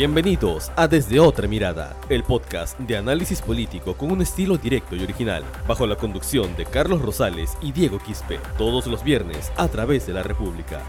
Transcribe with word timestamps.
Bienvenidos 0.00 0.72
a 0.76 0.88
Desde 0.88 1.20
Otra 1.20 1.46
Mirada, 1.46 1.94
el 2.08 2.22
podcast 2.22 2.78
de 2.78 2.96
análisis 2.96 3.42
político 3.42 3.92
con 3.92 4.10
un 4.10 4.22
estilo 4.22 4.56
directo 4.56 4.96
y 4.96 5.02
original, 5.04 5.44
bajo 5.68 5.86
la 5.86 5.96
conducción 5.96 6.56
de 6.56 6.64
Carlos 6.64 7.02
Rosales 7.02 7.58
y 7.60 7.70
Diego 7.70 7.98
Quispe, 7.98 8.38
todos 8.56 8.86
los 8.86 9.04
viernes 9.04 9.52
a 9.58 9.68
través 9.68 10.06
de 10.06 10.14
la 10.14 10.22
República. 10.22 10.80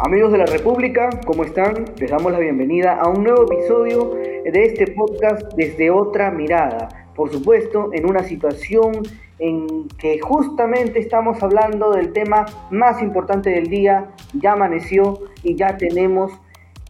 Amigos 0.00 0.32
de 0.32 0.38
la 0.38 0.46
República, 0.46 1.08
¿cómo 1.24 1.44
están? 1.44 1.84
Les 1.98 2.10
damos 2.10 2.32
la 2.32 2.40
bienvenida 2.40 2.98
a 3.00 3.08
un 3.08 3.22
nuevo 3.22 3.44
episodio 3.44 4.10
de 4.10 4.64
este 4.64 4.88
podcast 4.88 5.54
desde 5.54 5.92
otra 5.92 6.32
mirada. 6.32 6.88
Por 7.14 7.30
supuesto, 7.30 7.90
en 7.92 8.06
una 8.06 8.24
situación 8.24 9.04
en 9.38 9.88
que 9.98 10.18
justamente 10.20 10.98
estamos 10.98 11.42
hablando 11.42 11.92
del 11.92 12.12
tema 12.12 12.46
más 12.70 13.02
importante 13.02 13.50
del 13.50 13.68
día, 13.68 14.10
ya 14.34 14.52
amaneció 14.52 15.18
y 15.42 15.54
ya 15.56 15.76
tenemos 15.76 16.32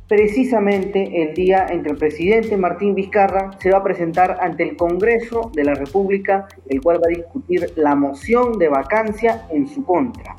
precisamente 0.08 1.22
el 1.22 1.34
día 1.34 1.66
en 1.68 1.82
que 1.82 1.90
el 1.90 1.96
presidente 1.96 2.56
Martín 2.56 2.94
Vizcarra 2.94 3.50
se 3.58 3.70
va 3.70 3.78
a 3.78 3.82
presentar 3.82 4.38
ante 4.40 4.62
el 4.62 4.76
Congreso 4.76 5.50
de 5.52 5.64
la 5.64 5.74
República, 5.74 6.46
el 6.68 6.80
cual 6.80 6.98
va 6.98 7.08
a 7.08 7.16
discutir 7.16 7.72
la 7.76 7.94
moción 7.94 8.58
de 8.58 8.68
vacancia 8.68 9.46
en 9.50 9.66
su 9.66 9.84
contra. 9.84 10.36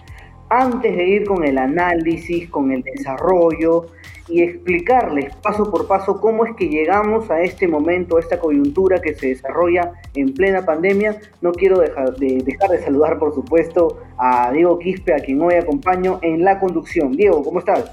Antes 0.50 0.96
de 0.96 1.06
ir 1.06 1.26
con 1.26 1.44
el 1.44 1.58
análisis, 1.58 2.50
con 2.50 2.72
el 2.72 2.82
desarrollo 2.82 3.88
y 4.30 4.42
explicarles 4.42 5.36
paso 5.38 5.70
por 5.70 5.88
paso 5.88 6.20
cómo 6.20 6.46
es 6.46 6.56
que 6.56 6.70
llegamos 6.70 7.30
a 7.30 7.42
este 7.42 7.68
momento, 7.68 8.18
a 8.18 8.20
esta 8.20 8.40
coyuntura 8.40 9.02
que 9.02 9.14
se 9.14 9.28
desarrolla 9.28 9.94
en 10.16 10.34
plena 10.34 10.66
pandemia. 10.66 11.20
No 11.42 11.52
quiero 11.52 11.80
dejar 11.80 12.16
de, 12.16 12.42
dejar 12.46 12.70
de 12.70 12.80
saludar, 12.82 13.20
por 13.20 13.34
supuesto, 13.34 14.00
a 14.18 14.52
Diego 14.52 14.80
Quispe, 14.80 15.14
a 15.14 15.20
quien 15.20 15.42
hoy 15.42 15.56
acompaño 15.56 16.20
en 16.22 16.44
la 16.44 16.60
conducción. 16.60 17.12
Diego, 17.12 17.44
¿cómo 17.44 17.60
estás? 17.60 17.92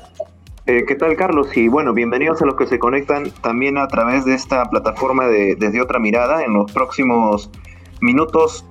Eh, 0.67 0.85
¿Qué 0.87 0.95
tal, 0.95 1.17
Carlos? 1.17 1.55
Y 1.57 1.69
bueno, 1.69 1.93
bienvenidos 1.93 2.41
a 2.41 2.47
los 2.47 2.55
que 2.55 2.67
se 2.67 2.79
conectan 2.79 3.31
también 3.43 3.79
a 3.79 3.87
través 3.89 4.25
de 4.25 4.35
esta 4.35 4.65
plataforma 4.71 5.29
de 5.29 5.57
Desde 5.57 5.81
Otra 5.81 5.99
Mirada. 5.99 6.43
En 6.45 6.55
los 6.55 6.73
próximos 6.73 7.51
minutos 8.01 8.65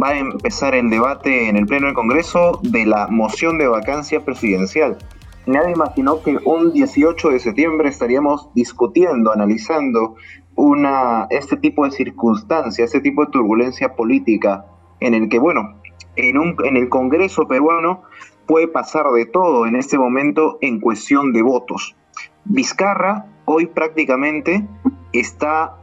va 0.00 0.08
a 0.08 0.18
empezar 0.18 0.74
el 0.74 0.90
debate 0.90 1.48
en 1.48 1.56
el 1.56 1.66
Pleno 1.66 1.86
del 1.86 1.94
Congreso 1.94 2.60
de 2.62 2.86
la 2.86 3.06
moción 3.08 3.58
de 3.58 3.68
vacancia 3.68 4.24
presidencial 4.24 4.98
nadie 5.46 5.72
imaginó 5.72 6.22
que 6.22 6.38
un 6.44 6.72
18 6.72 7.30
de 7.30 7.38
septiembre 7.38 7.88
estaríamos 7.88 8.48
discutiendo, 8.54 9.32
analizando 9.32 10.16
una, 10.54 11.26
este 11.30 11.56
tipo 11.56 11.84
de 11.84 11.92
circunstancia, 11.92 12.84
este 12.84 13.00
tipo 13.00 13.24
de 13.24 13.30
turbulencia 13.30 13.94
política 13.94 14.66
en 15.00 15.14
el 15.14 15.28
que, 15.28 15.38
bueno, 15.38 15.80
en, 16.16 16.38
un, 16.38 16.56
en 16.64 16.76
el 16.76 16.88
Congreso 16.88 17.46
peruano 17.46 18.02
puede 18.46 18.68
pasar 18.68 19.10
de 19.12 19.26
todo 19.26 19.66
en 19.66 19.76
este 19.76 19.98
momento 19.98 20.58
en 20.60 20.80
cuestión 20.80 21.32
de 21.32 21.42
votos. 21.42 21.96
Vizcarra 22.44 23.26
hoy 23.44 23.66
prácticamente 23.66 24.66
está, 25.12 25.76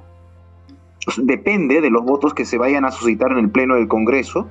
depende 1.18 1.82
de 1.82 1.90
los 1.90 2.04
votos 2.04 2.34
que 2.34 2.46
se 2.46 2.58
vayan 2.58 2.86
a 2.86 2.92
suscitar 2.92 3.32
en 3.32 3.40
el 3.40 3.50
Pleno 3.50 3.76
del 3.76 3.88
Congreso, 3.88 4.48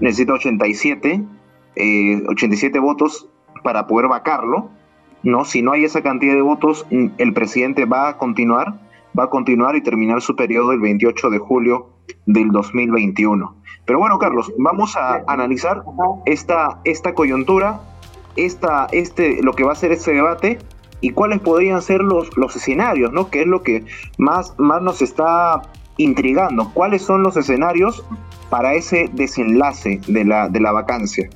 necesita 0.00 0.34
87, 0.34 1.22
87 2.28 2.76
eh, 2.76 2.80
votos 2.80 3.28
para 3.62 3.86
poder 3.86 4.08
vacarlo, 4.08 4.70
¿no? 5.22 5.44
Si 5.44 5.62
no 5.62 5.72
hay 5.72 5.84
esa 5.84 6.02
cantidad 6.02 6.34
de 6.34 6.42
votos, 6.42 6.86
el 6.90 7.32
presidente 7.32 7.84
va 7.84 8.08
a 8.08 8.18
continuar, 8.18 8.78
va 9.18 9.24
a 9.24 9.30
continuar 9.30 9.76
y 9.76 9.82
terminar 9.82 10.20
su 10.20 10.36
periodo 10.36 10.72
el 10.72 10.80
28 10.80 11.30
de 11.30 11.38
julio 11.38 11.90
del 12.26 12.50
2021. 12.50 13.56
Pero 13.84 13.98
bueno, 13.98 14.18
Carlos, 14.18 14.52
vamos 14.58 14.96
a 14.96 15.22
analizar 15.26 15.82
esta, 16.26 16.80
esta 16.84 17.14
coyuntura, 17.14 17.80
esta, 18.36 18.86
este, 18.92 19.42
lo 19.42 19.52
que 19.54 19.64
va 19.64 19.72
a 19.72 19.76
ser 19.76 19.92
este 19.92 20.12
debate 20.12 20.58
y 21.00 21.10
cuáles 21.10 21.40
podrían 21.40 21.82
ser 21.82 22.02
los, 22.02 22.36
los 22.36 22.56
escenarios, 22.56 23.12
¿no? 23.12 23.30
Que 23.30 23.42
es 23.42 23.46
lo 23.46 23.62
que 23.62 23.84
más, 24.18 24.54
más 24.58 24.82
nos 24.82 25.02
está 25.02 25.62
intrigando. 25.96 26.70
¿Cuáles 26.74 27.02
son 27.02 27.22
los 27.22 27.36
escenarios 27.36 28.04
para 28.50 28.74
ese 28.74 29.10
desenlace 29.12 30.00
de 30.06 30.24
la, 30.24 30.48
de 30.48 30.60
la 30.60 30.72
vacancia? 30.72 31.28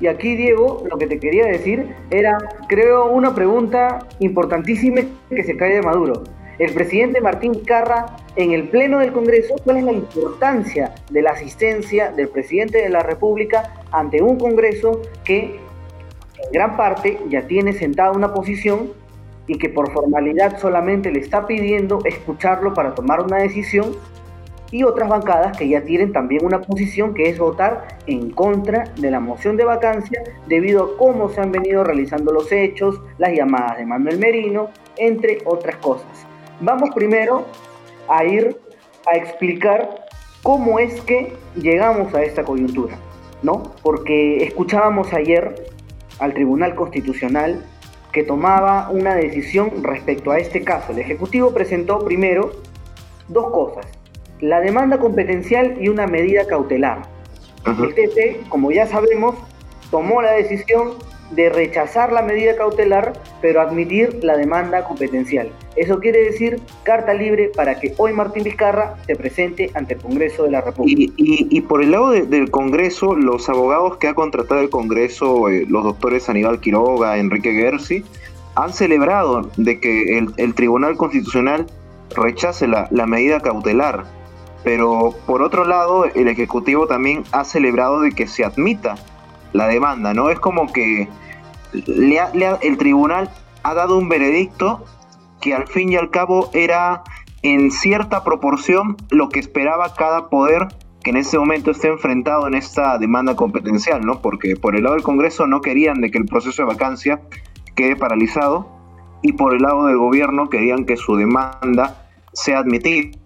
Y 0.00 0.06
aquí, 0.06 0.36
Diego, 0.36 0.84
lo 0.90 0.98
que 0.98 1.06
te 1.06 1.18
quería 1.18 1.46
decir 1.46 1.94
era, 2.10 2.38
creo, 2.68 3.10
una 3.10 3.34
pregunta 3.34 4.06
importantísima 4.18 5.02
que 5.30 5.44
se 5.44 5.56
cae 5.56 5.74
de 5.74 5.82
Maduro. 5.82 6.24
El 6.58 6.72
presidente 6.72 7.20
Martín 7.20 7.64
Carra, 7.64 8.06
en 8.36 8.52
el 8.52 8.68
Pleno 8.68 8.98
del 8.98 9.12
Congreso, 9.12 9.54
¿cuál 9.64 9.78
es 9.78 9.84
la 9.84 9.92
importancia 9.92 10.94
de 11.10 11.22
la 11.22 11.30
asistencia 11.30 12.12
del 12.12 12.28
presidente 12.28 12.78
de 12.78 12.88
la 12.88 13.00
República 13.00 13.72
ante 13.90 14.22
un 14.22 14.38
Congreso 14.38 15.02
que 15.24 15.58
en 16.44 16.52
gran 16.52 16.76
parte 16.76 17.18
ya 17.28 17.46
tiene 17.46 17.72
sentada 17.72 18.12
una 18.12 18.32
posición 18.32 18.92
y 19.46 19.58
que 19.58 19.68
por 19.68 19.92
formalidad 19.92 20.58
solamente 20.58 21.10
le 21.10 21.20
está 21.20 21.46
pidiendo 21.46 21.98
escucharlo 22.04 22.74
para 22.74 22.94
tomar 22.94 23.20
una 23.20 23.38
decisión 23.38 23.96
y 24.70 24.82
otras 24.82 25.08
bancadas 25.08 25.56
que 25.56 25.68
ya 25.68 25.82
tienen 25.82 26.12
también 26.12 26.44
una 26.44 26.60
posición 26.60 27.14
que 27.14 27.28
es 27.28 27.38
votar 27.38 27.98
en 28.06 28.30
contra 28.30 28.84
de 28.96 29.10
la 29.10 29.20
moción 29.20 29.56
de 29.56 29.64
vacancia 29.64 30.22
debido 30.48 30.84
a 30.84 30.96
cómo 30.96 31.28
se 31.28 31.40
han 31.40 31.52
venido 31.52 31.84
realizando 31.84 32.32
los 32.32 32.50
hechos, 32.50 33.00
las 33.18 33.32
llamadas 33.32 33.78
de 33.78 33.86
Manuel 33.86 34.18
Merino, 34.18 34.70
entre 34.96 35.38
otras 35.44 35.76
cosas. 35.76 36.26
Vamos 36.60 36.90
primero 36.94 37.44
a 38.08 38.24
ir 38.24 38.56
a 39.06 39.16
explicar 39.16 40.06
cómo 40.42 40.78
es 40.78 41.00
que 41.02 41.34
llegamos 41.54 42.12
a 42.14 42.22
esta 42.22 42.42
coyuntura, 42.42 42.96
¿no? 43.42 43.74
Porque 43.82 44.44
escuchábamos 44.44 45.12
ayer 45.12 45.66
al 46.18 46.34
Tribunal 46.34 46.74
Constitucional 46.74 47.64
que 48.14 48.22
tomaba 48.22 48.88
una 48.90 49.14
decisión 49.14 49.82
respecto 49.82 50.30
a 50.30 50.38
este 50.38 50.62
caso. 50.62 50.92
El 50.92 51.00
Ejecutivo 51.00 51.52
presentó 51.52 51.98
primero 51.98 52.52
dos 53.28 53.50
cosas 53.50 53.86
la 54.40 54.60
demanda 54.60 54.98
competencial 54.98 55.76
y 55.80 55.88
una 55.88 56.06
medida 56.06 56.46
cautelar. 56.46 57.02
El 57.66 57.94
TC, 57.94 58.48
como 58.48 58.70
ya 58.70 58.86
sabemos, 58.86 59.36
tomó 59.90 60.20
la 60.20 60.32
decisión 60.32 60.92
de 61.34 61.50
rechazar 61.50 62.12
la 62.12 62.22
medida 62.22 62.56
cautelar, 62.56 63.12
pero 63.40 63.60
admitir 63.60 64.20
la 64.22 64.36
demanda 64.36 64.84
competencial. 64.84 65.50
Eso 65.76 65.98
quiere 65.98 66.22
decir 66.22 66.60
carta 66.84 67.14
libre 67.14 67.50
para 67.54 67.80
que 67.80 67.94
hoy 67.96 68.12
Martín 68.12 68.44
Vizcarra 68.44 68.96
se 69.06 69.16
presente 69.16 69.70
ante 69.74 69.94
el 69.94 70.00
Congreso 70.00 70.44
de 70.44 70.50
la 70.50 70.60
República. 70.60 71.12
Y, 71.16 71.60
por 71.62 71.82
el 71.82 71.90
lado 71.90 72.10
del 72.10 72.50
Congreso, 72.50 73.14
los 73.14 73.48
abogados 73.48 73.96
que 73.96 74.08
ha 74.08 74.14
contratado 74.14 74.60
el 74.60 74.70
Congreso, 74.70 75.48
eh, 75.48 75.64
los 75.68 75.84
doctores 75.84 76.28
Aníbal 76.28 76.60
Quiroga, 76.60 77.18
Enrique 77.18 77.52
Gersi, 77.52 78.04
han 78.54 78.72
celebrado 78.72 79.50
de 79.56 79.80
que 79.80 80.18
el, 80.18 80.54
Tribunal 80.54 80.96
Constitucional 80.96 81.66
rechace 82.14 82.68
la, 82.68 82.86
la 82.92 83.06
medida 83.06 83.40
cautelar 83.40 84.04
pero 84.64 85.14
por 85.26 85.42
otro 85.42 85.66
lado, 85.66 86.06
el 86.06 86.26
Ejecutivo 86.26 86.86
también 86.86 87.22
ha 87.32 87.44
celebrado 87.44 88.00
de 88.00 88.12
que 88.12 88.26
se 88.26 88.44
admita 88.44 88.96
la 89.52 89.68
demanda, 89.68 90.14
¿no? 90.14 90.30
Es 90.30 90.40
como 90.40 90.72
que 90.72 91.06
el 91.74 92.78
tribunal 92.78 93.30
ha 93.62 93.74
dado 93.74 93.98
un 93.98 94.08
veredicto 94.08 94.84
que 95.40 95.54
al 95.54 95.66
fin 95.66 95.92
y 95.92 95.96
al 95.96 96.10
cabo 96.10 96.50
era 96.52 97.02
en 97.42 97.70
cierta 97.70 98.24
proporción 98.24 98.96
lo 99.10 99.28
que 99.28 99.40
esperaba 99.40 99.94
cada 99.94 100.28
poder 100.28 100.68
que 101.02 101.10
en 101.10 101.18
ese 101.18 101.38
momento 101.38 101.70
esté 101.70 101.88
enfrentado 101.88 102.46
en 102.46 102.54
esta 102.54 102.96
demanda 102.96 103.36
competencial, 103.36 104.06
¿no? 104.06 104.22
Porque 104.22 104.56
por 104.56 104.74
el 104.74 104.84
lado 104.84 104.94
del 104.94 105.04
Congreso 105.04 105.46
no 105.46 105.60
querían 105.60 106.00
de 106.00 106.10
que 106.10 106.16
el 106.16 106.24
proceso 106.24 106.62
de 106.62 106.68
vacancia 106.68 107.20
quede 107.76 107.94
paralizado 107.94 108.66
y 109.20 109.34
por 109.34 109.54
el 109.54 109.62
lado 109.62 109.86
del 109.86 109.98
gobierno 109.98 110.48
querían 110.48 110.86
que 110.86 110.96
su 110.96 111.16
demanda 111.16 112.08
sea 112.32 112.60
admitida. 112.60 113.18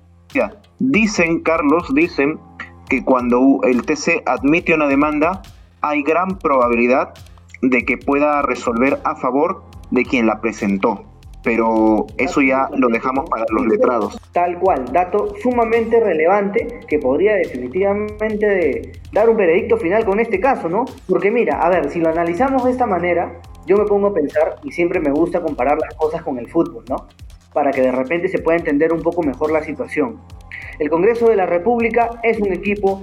Dicen, 0.80 1.40
Carlos, 1.40 1.94
dicen 1.94 2.40
que 2.88 3.04
cuando 3.04 3.60
el 3.62 3.82
TC 3.82 4.24
admite 4.26 4.74
una 4.74 4.88
demanda, 4.88 5.42
hay 5.80 6.02
gran 6.02 6.38
probabilidad 6.38 7.14
de 7.62 7.84
que 7.84 7.96
pueda 7.98 8.42
resolver 8.42 8.98
a 9.04 9.16
favor 9.16 9.62
de 9.90 10.04
quien 10.04 10.26
la 10.26 10.40
presentó. 10.40 11.04
Pero 11.44 12.06
eso 12.18 12.42
ya 12.42 12.68
lo 12.76 12.88
dejamos 12.88 13.30
para 13.30 13.44
los 13.50 13.66
letrados. 13.66 14.18
Tal 14.32 14.58
cual, 14.58 14.84
dato 14.92 15.34
sumamente 15.40 16.00
relevante 16.00 16.80
que 16.88 16.98
podría 16.98 17.34
definitivamente 17.34 18.92
dar 19.12 19.30
un 19.30 19.36
veredicto 19.36 19.76
final 19.76 20.04
con 20.04 20.20
este 20.20 20.40
caso, 20.40 20.68
¿no? 20.68 20.84
Porque 21.08 21.30
mira, 21.30 21.60
a 21.60 21.70
ver, 21.70 21.90
si 21.90 22.00
lo 22.00 22.08
analizamos 22.08 22.64
de 22.64 22.72
esta 22.72 22.86
manera, 22.86 23.40
yo 23.66 23.76
me 23.76 23.84
pongo 23.84 24.08
a 24.08 24.14
pensar 24.14 24.56
y 24.64 24.72
siempre 24.72 25.00
me 25.00 25.10
gusta 25.10 25.40
comparar 25.40 25.78
las 25.78 25.94
cosas 25.94 26.22
con 26.22 26.38
el 26.38 26.48
fútbol, 26.48 26.84
¿no? 26.88 27.06
Para 27.52 27.70
que 27.70 27.82
de 27.82 27.92
repente 27.92 28.28
se 28.28 28.40
pueda 28.40 28.58
entender 28.58 28.92
un 28.92 29.00
poco 29.00 29.22
mejor 29.22 29.52
la 29.52 29.62
situación. 29.62 30.18
El 30.78 30.90
Congreso 30.90 31.28
de 31.28 31.36
la 31.36 31.46
República 31.46 32.10
es 32.22 32.40
un 32.40 32.52
equipo, 32.52 33.02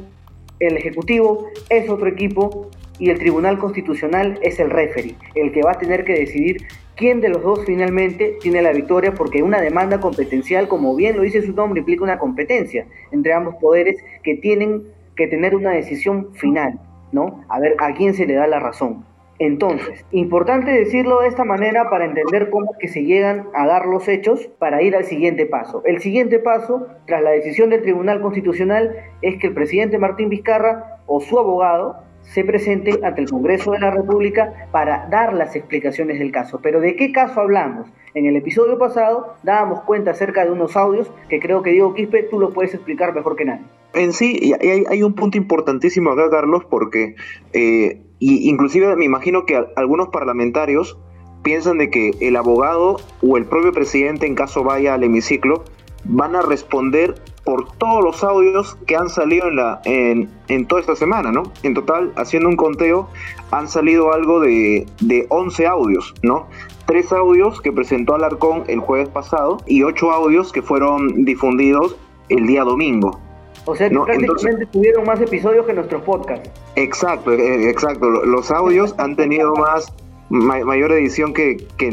el 0.59 0.77
Ejecutivo 0.77 1.47
es 1.69 1.89
otro 1.89 2.07
equipo 2.07 2.69
y 2.99 3.09
el 3.09 3.19
Tribunal 3.19 3.57
Constitucional 3.57 4.39
es 4.41 4.59
el 4.59 4.69
referee, 4.69 5.15
el 5.35 5.51
que 5.51 5.61
va 5.61 5.71
a 5.71 5.77
tener 5.77 6.03
que 6.05 6.13
decidir 6.13 6.57
quién 6.95 7.21
de 7.21 7.29
los 7.29 7.41
dos 7.41 7.65
finalmente 7.65 8.37
tiene 8.41 8.61
la 8.61 8.71
victoria 8.71 9.13
porque 9.13 9.43
una 9.43 9.61
demanda 9.61 9.99
competencial, 9.99 10.67
como 10.67 10.95
bien 10.95 11.17
lo 11.17 11.23
dice 11.23 11.41
su 11.41 11.53
nombre, 11.53 11.79
implica 11.79 12.03
una 12.03 12.19
competencia 12.19 12.85
entre 13.11 13.33
ambos 13.33 13.55
poderes 13.55 13.97
que 14.23 14.35
tienen 14.35 14.83
que 15.15 15.27
tener 15.27 15.55
una 15.55 15.71
decisión 15.71 16.33
final. 16.33 16.79
¿no? 17.11 17.43
A 17.49 17.59
ver 17.59 17.75
a 17.79 17.93
quién 17.93 18.13
se 18.13 18.25
le 18.25 18.35
da 18.35 18.45
la 18.45 18.59
razón. 18.59 19.05
Entonces, 19.37 20.05
importante 20.11 20.71
decirlo 20.71 21.21
de 21.21 21.27
esta 21.27 21.43
manera 21.43 21.89
para 21.89 22.05
entender 22.05 22.49
cómo 22.49 22.71
que 22.79 22.87
se 22.87 23.03
llegan 23.03 23.49
a 23.53 23.67
dar 23.67 23.85
los 23.85 24.07
hechos 24.07 24.47
para 24.59 24.81
ir 24.81 24.95
al 24.95 25.03
siguiente 25.03 25.45
paso. 25.45 25.81
El 25.83 25.99
siguiente 25.99 26.39
paso, 26.39 26.87
tras 27.05 27.21
la 27.21 27.31
decisión 27.31 27.69
del 27.69 27.81
Tribunal 27.81 28.21
Constitucional, 28.21 28.95
es 29.21 29.37
que 29.37 29.47
el 29.47 29.53
presidente 29.53 29.97
Martín 29.97 30.29
Vizcarra 30.29 31.01
o 31.05 31.19
su 31.19 31.37
abogado 31.37 31.97
se 32.33 32.43
presente 32.43 32.99
ante 33.03 33.21
el 33.21 33.29
Congreso 33.29 33.71
de 33.71 33.79
la 33.79 33.91
República 33.91 34.67
para 34.71 35.07
dar 35.09 35.33
las 35.33 35.55
explicaciones 35.55 36.19
del 36.19 36.31
caso. 36.31 36.59
Pero 36.61 36.79
¿de 36.81 36.95
qué 36.95 37.11
caso 37.11 37.39
hablamos? 37.39 37.87
En 38.13 38.25
el 38.25 38.35
episodio 38.35 38.77
pasado 38.77 39.35
dábamos 39.43 39.81
cuenta 39.81 40.11
acerca 40.11 40.45
de 40.45 40.51
unos 40.51 40.75
audios 40.75 41.11
que 41.29 41.39
creo 41.39 41.61
que 41.61 41.71
Diego 41.71 41.93
Quispe 41.93 42.23
tú 42.23 42.39
lo 42.39 42.53
puedes 42.53 42.73
explicar 42.73 43.13
mejor 43.13 43.35
que 43.35 43.45
nadie. 43.45 43.65
En 43.93 44.11
sí, 44.13 44.53
hay, 44.59 44.83
hay 44.89 45.03
un 45.03 45.13
punto 45.13 45.37
importantísimo 45.37 46.11
acá, 46.11 46.29
Carlos, 46.29 46.65
porque 46.69 47.15
eh, 47.53 48.01
y 48.19 48.49
inclusive 48.49 48.95
me 48.95 49.05
imagino 49.05 49.45
que 49.45 49.61
algunos 49.75 50.09
parlamentarios 50.09 50.97
piensan 51.43 51.77
de 51.77 51.89
que 51.89 52.11
el 52.21 52.35
abogado 52.35 52.97
o 53.21 53.37
el 53.37 53.45
propio 53.45 53.71
presidente, 53.71 54.25
en 54.25 54.35
caso 54.35 54.63
vaya 54.63 54.93
al 54.93 55.03
hemiciclo, 55.03 55.63
van 56.05 56.35
a 56.35 56.41
responder 56.41 57.15
por 57.43 57.71
todos 57.77 58.03
los 58.03 58.23
audios 58.23 58.75
que 58.87 58.95
han 58.95 59.09
salido 59.09 59.47
en, 59.47 59.55
la, 59.55 59.81
en, 59.85 60.29
en 60.47 60.65
toda 60.65 60.81
esta 60.81 60.95
semana, 60.95 61.31
¿no? 61.31 61.43
En 61.63 61.73
total, 61.73 62.11
haciendo 62.15 62.49
un 62.49 62.55
conteo, 62.55 63.07
han 63.51 63.67
salido 63.67 64.13
algo 64.13 64.39
de, 64.39 64.87
de 65.01 65.27
11 65.29 65.67
audios, 65.67 66.13
¿no? 66.23 66.47
Tres 66.87 67.11
audios 67.11 67.61
que 67.61 67.71
presentó 67.71 68.15
Alarcón 68.15 68.63
el 68.67 68.79
jueves 68.79 69.09
pasado 69.09 69.57
y 69.67 69.83
ocho 69.83 70.11
audios 70.11 70.51
que 70.51 70.61
fueron 70.61 71.25
difundidos 71.25 71.95
el 72.29 72.47
día 72.47 72.63
domingo. 72.63 73.19
O 73.65 73.75
sea 73.75 73.89
que 73.89 73.95
prácticamente 73.95 74.65
tuvieron 74.67 75.05
más 75.05 75.19
episodios 75.21 75.65
que 75.65 75.73
nuestros 75.73 76.03
podcasts. 76.03 76.49
Exacto, 76.75 77.33
eh, 77.33 77.69
exacto. 77.69 78.09
Los 78.09 78.51
audios 78.51 78.93
han 78.97 79.15
tenido 79.15 79.55
más 79.55 79.91
mayor 80.29 80.91
edición 80.91 81.33
que, 81.33 81.57
que, 81.77 81.91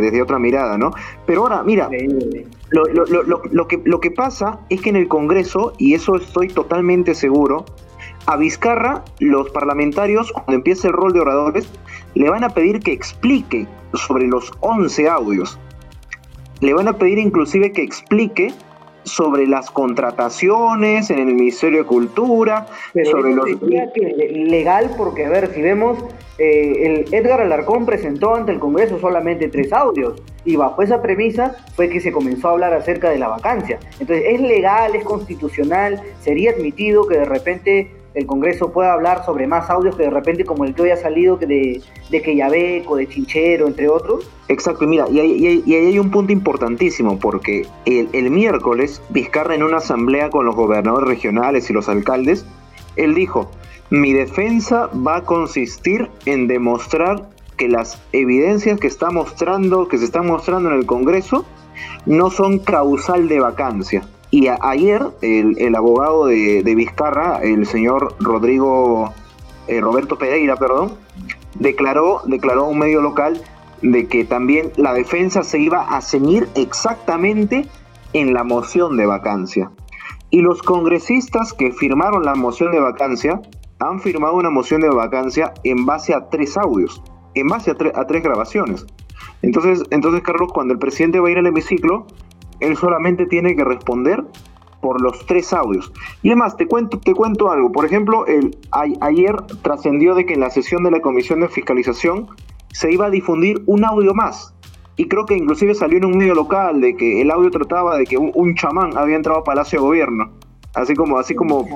desde 0.00 0.22
otra 0.22 0.38
mirada, 0.38 0.78
¿no? 0.78 0.92
Pero 1.26 1.42
ahora, 1.42 1.62
mira, 1.62 1.88
lo, 2.70 2.84
lo, 2.84 3.68
que, 3.68 3.80
lo 3.84 4.00
que 4.00 4.10
pasa 4.10 4.60
es 4.68 4.80
que 4.80 4.90
en 4.90 4.96
el 4.96 5.08
Congreso, 5.08 5.72
y 5.78 5.94
eso 5.94 6.16
estoy 6.16 6.48
totalmente 6.48 7.14
seguro, 7.14 7.64
a 8.26 8.36
Vizcarra, 8.36 9.04
los 9.20 9.50
parlamentarios, 9.50 10.32
cuando 10.32 10.54
empiece 10.54 10.88
el 10.88 10.94
rol 10.94 11.12
de 11.12 11.20
oradores, 11.20 11.68
le 12.14 12.28
van 12.28 12.42
a 12.42 12.48
pedir 12.48 12.80
que 12.80 12.92
explique 12.92 13.68
sobre 13.94 14.26
los 14.26 14.52
11 14.60 15.08
audios. 15.08 15.58
Le 16.60 16.74
van 16.74 16.88
a 16.88 16.94
pedir 16.94 17.18
inclusive 17.18 17.70
que 17.70 17.82
explique 17.82 18.52
sobre 19.06 19.46
las 19.46 19.70
contrataciones 19.70 21.10
en 21.10 21.20
el 21.20 21.34
Ministerio 21.34 21.78
de 21.78 21.84
Cultura, 21.84 22.66
sobre 23.04 23.34
los... 23.34 23.46
Que 23.94 24.30
legal, 24.48 24.90
porque 24.98 25.24
a 25.24 25.30
ver, 25.30 25.52
si 25.54 25.62
vemos, 25.62 26.04
eh, 26.38 27.04
el 27.06 27.14
Edgar 27.14 27.40
Alarcón 27.40 27.86
presentó 27.86 28.34
ante 28.34 28.52
el 28.52 28.58
Congreso 28.58 28.98
solamente 28.98 29.48
tres 29.48 29.72
audios, 29.72 30.20
y 30.44 30.56
bajo 30.56 30.82
esa 30.82 31.00
premisa 31.00 31.56
fue 31.74 31.88
que 31.88 32.00
se 32.00 32.12
comenzó 32.12 32.48
a 32.48 32.52
hablar 32.52 32.74
acerca 32.74 33.10
de 33.10 33.18
la 33.18 33.28
vacancia. 33.28 33.78
Entonces, 34.00 34.24
¿es 34.28 34.40
legal, 34.40 34.94
es 34.94 35.04
constitucional? 35.04 36.02
¿Sería 36.20 36.50
admitido 36.50 37.06
que 37.06 37.18
de 37.18 37.24
repente 37.24 37.90
el 38.16 38.26
Congreso 38.26 38.72
pueda 38.72 38.94
hablar 38.94 39.26
sobre 39.26 39.46
más 39.46 39.68
audios 39.68 39.94
que 39.94 40.04
de 40.04 40.10
repente 40.10 40.46
como 40.46 40.64
el 40.64 40.74
que 40.74 40.82
hoy 40.82 40.90
ha 40.90 40.96
salido 40.96 41.36
de, 41.36 41.82
de 42.08 42.22
Queyabeco, 42.22 42.96
de 42.96 43.06
Chinchero, 43.06 43.66
entre 43.66 43.90
otros. 43.90 44.26
Exacto, 44.48 44.84
y 44.84 44.86
mira, 44.86 45.04
y 45.10 45.20
ahí, 45.20 45.74
hay 45.74 45.98
un 45.98 46.10
punto 46.10 46.32
importantísimo, 46.32 47.18
porque 47.18 47.66
el, 47.84 48.08
el 48.14 48.30
miércoles 48.30 49.02
Vizcarra 49.10 49.54
en 49.54 49.62
una 49.62 49.76
asamblea 49.76 50.30
con 50.30 50.46
los 50.46 50.56
gobernadores 50.56 51.06
regionales 51.06 51.68
y 51.68 51.74
los 51.74 51.90
alcaldes, 51.90 52.46
él 52.96 53.14
dijo, 53.14 53.50
mi 53.90 54.14
defensa 54.14 54.88
va 55.06 55.16
a 55.16 55.24
consistir 55.24 56.08
en 56.24 56.48
demostrar 56.48 57.28
que 57.58 57.68
las 57.68 58.00
evidencias 58.12 58.80
que 58.80 58.86
está 58.86 59.10
mostrando, 59.10 59.88
que 59.88 59.98
se 59.98 60.06
están 60.06 60.26
mostrando 60.26 60.70
en 60.70 60.76
el 60.76 60.86
Congreso, 60.86 61.44
no 62.06 62.30
son 62.30 62.60
causal 62.60 63.28
de 63.28 63.40
vacancia. 63.40 64.08
Y 64.30 64.48
ayer 64.48 65.06
el, 65.22 65.74
abogado 65.74 66.26
de, 66.26 66.74
Vizcarra, 66.74 67.38
el 67.42 67.66
señor 67.66 68.14
Rodrigo, 68.18 69.12
eh, 69.68 69.80
Roberto 69.80 70.18
Pereira, 70.18 70.56
perdón, 70.56 70.92
declaró, 71.54 72.22
declaró 72.26 72.64
a 72.64 72.68
un 72.68 72.78
medio 72.78 73.00
local 73.00 73.40
de 73.82 74.08
que 74.08 74.24
también 74.24 74.72
la 74.76 74.94
defensa 74.94 75.42
se 75.42 75.60
iba 75.60 75.96
a 75.96 76.00
ceñir 76.00 76.48
exactamente 76.54 77.68
en 78.12 78.34
la 78.34 78.42
moción 78.42 78.96
de 78.96 79.06
vacancia. 79.06 79.70
Y 80.30 80.40
los 80.40 80.62
congresistas 80.62 81.52
que 81.52 81.72
firmaron 81.72 82.24
la 82.24 82.34
moción 82.34 82.72
de 82.72 82.80
vacancia 82.80 83.40
han 83.78 84.00
firmado 84.00 84.34
una 84.34 84.50
moción 84.50 84.80
de 84.80 84.88
vacancia 84.88 85.52
en 85.62 85.86
base 85.86 86.14
a 86.14 86.28
tres 86.30 86.56
audios, 86.56 87.02
en 87.34 87.46
base 87.46 87.70
a, 87.70 88.00
a 88.00 88.06
tres 88.06 88.22
grabaciones. 88.22 88.86
Entonces, 89.42 89.82
entonces, 89.90 90.22
Carlos, 90.22 90.52
cuando 90.52 90.72
el 90.72 90.80
presidente 90.80 91.20
va 91.20 91.28
a 91.28 91.30
ir 91.30 91.38
al 91.38 91.46
hemiciclo, 91.46 92.06
él 92.60 92.76
solamente 92.76 93.26
tiene 93.26 93.56
que 93.56 93.64
responder 93.64 94.24
por 94.80 95.00
los 95.00 95.26
tres 95.26 95.52
audios. 95.52 95.92
Y 96.22 96.28
además, 96.28 96.56
te 96.56 96.66
cuento, 96.66 97.00
te 97.00 97.14
cuento 97.14 97.50
algo. 97.50 97.72
Por 97.72 97.84
ejemplo, 97.84 98.26
el, 98.26 98.56
ayer 99.00 99.34
trascendió 99.62 100.14
de 100.14 100.26
que 100.26 100.34
en 100.34 100.40
la 100.40 100.50
sesión 100.50 100.84
de 100.84 100.90
la 100.90 101.00
Comisión 101.00 101.40
de 101.40 101.48
Fiscalización 101.48 102.28
se 102.72 102.92
iba 102.92 103.06
a 103.06 103.10
difundir 103.10 103.62
un 103.66 103.84
audio 103.84 104.14
más. 104.14 104.54
Y 104.96 105.08
creo 105.08 105.26
que 105.26 105.34
inclusive 105.36 105.74
salió 105.74 105.98
en 105.98 106.04
un 106.04 106.16
medio 106.16 106.34
local 106.34 106.80
de 106.80 106.96
que 106.96 107.20
el 107.20 107.30
audio 107.30 107.50
trataba 107.50 107.98
de 107.98 108.04
que 108.04 108.16
un, 108.16 108.54
chamán 108.54 108.96
había 108.96 109.16
entrado 109.16 109.40
a 109.40 109.44
Palacio 109.44 109.80
de 109.80 109.86
Gobierno. 109.86 110.30
Así 110.74 110.94
como, 110.94 111.18
así 111.18 111.34
como. 111.34 111.66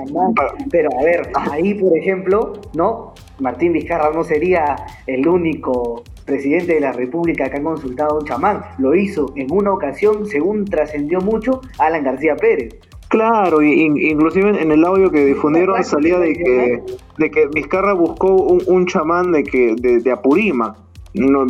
Pero 0.69 0.89
a 0.99 1.03
ver, 1.03 1.31
ahí 1.51 1.73
por 1.73 1.97
ejemplo, 1.97 2.53
¿no? 2.73 3.13
Martín 3.39 3.73
Vizcarra 3.73 4.11
no 4.11 4.23
sería 4.23 4.75
el 5.07 5.27
único 5.27 6.03
presidente 6.31 6.75
de 6.75 6.79
la 6.79 6.93
República 6.93 7.49
que 7.49 7.57
ha 7.57 7.63
consultado 7.63 8.11
a 8.11 8.19
un 8.19 8.25
chamán. 8.25 8.61
Lo 8.77 8.95
hizo 8.95 9.33
en 9.35 9.51
una 9.51 9.73
ocasión, 9.73 10.25
según 10.25 10.63
trascendió 10.65 11.19
mucho, 11.19 11.61
Alan 11.77 12.03
García 12.03 12.35
Pérez. 12.37 12.79
Claro, 13.09 13.61
y, 13.61 13.73
inclusive 14.09 14.61
en 14.61 14.71
el 14.71 14.85
audio 14.85 15.11
que 15.11 15.25
difundieron 15.25 15.83
salía 15.83 16.17
de 16.17 16.33
que, 16.33 16.83
de 17.17 17.31
que 17.31 17.47
Vizcarra 17.47 17.93
buscó 17.93 18.33
un, 18.33 18.85
chamán 18.85 19.33
de 19.33 19.43
que 19.43 19.75
de, 19.75 20.11
Apurima. 20.11 20.77
No, 21.13 21.45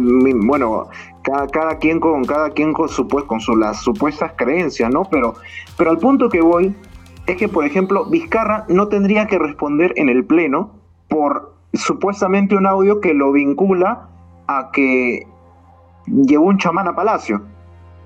bueno, 0.47 0.87
cada, 1.21 1.45
cada, 1.47 1.77
quien 1.77 1.99
con 1.99 2.25
cada 2.25 2.49
quien 2.49 2.73
con, 2.73 2.89
su, 2.89 3.07
pues, 3.07 3.25
con 3.25 3.39
las 3.59 3.83
supuestas 3.83 4.33
creencias, 4.35 4.91
¿no? 4.91 5.03
Pero, 5.11 5.35
pero 5.77 5.91
al 5.91 5.99
punto 5.99 6.29
que 6.29 6.41
voy 6.41 6.73
es 7.27 7.37
que, 7.37 7.47
por 7.47 7.63
ejemplo, 7.63 8.05
Vizcarra 8.05 8.65
no 8.67 8.87
tendría 8.87 9.27
que 9.27 9.37
responder 9.37 9.93
en 9.97 10.09
el 10.09 10.25
pleno 10.25 10.71
por 11.09 11.53
supuestamente 11.73 12.55
un 12.55 12.65
audio 12.65 12.99
que 12.99 13.13
lo 13.13 13.31
vincula 13.31 14.09
a 14.57 14.71
que 14.71 15.27
llevó 16.05 16.47
un 16.47 16.57
chamán 16.57 16.87
a 16.87 16.95
Palacio. 16.95 17.41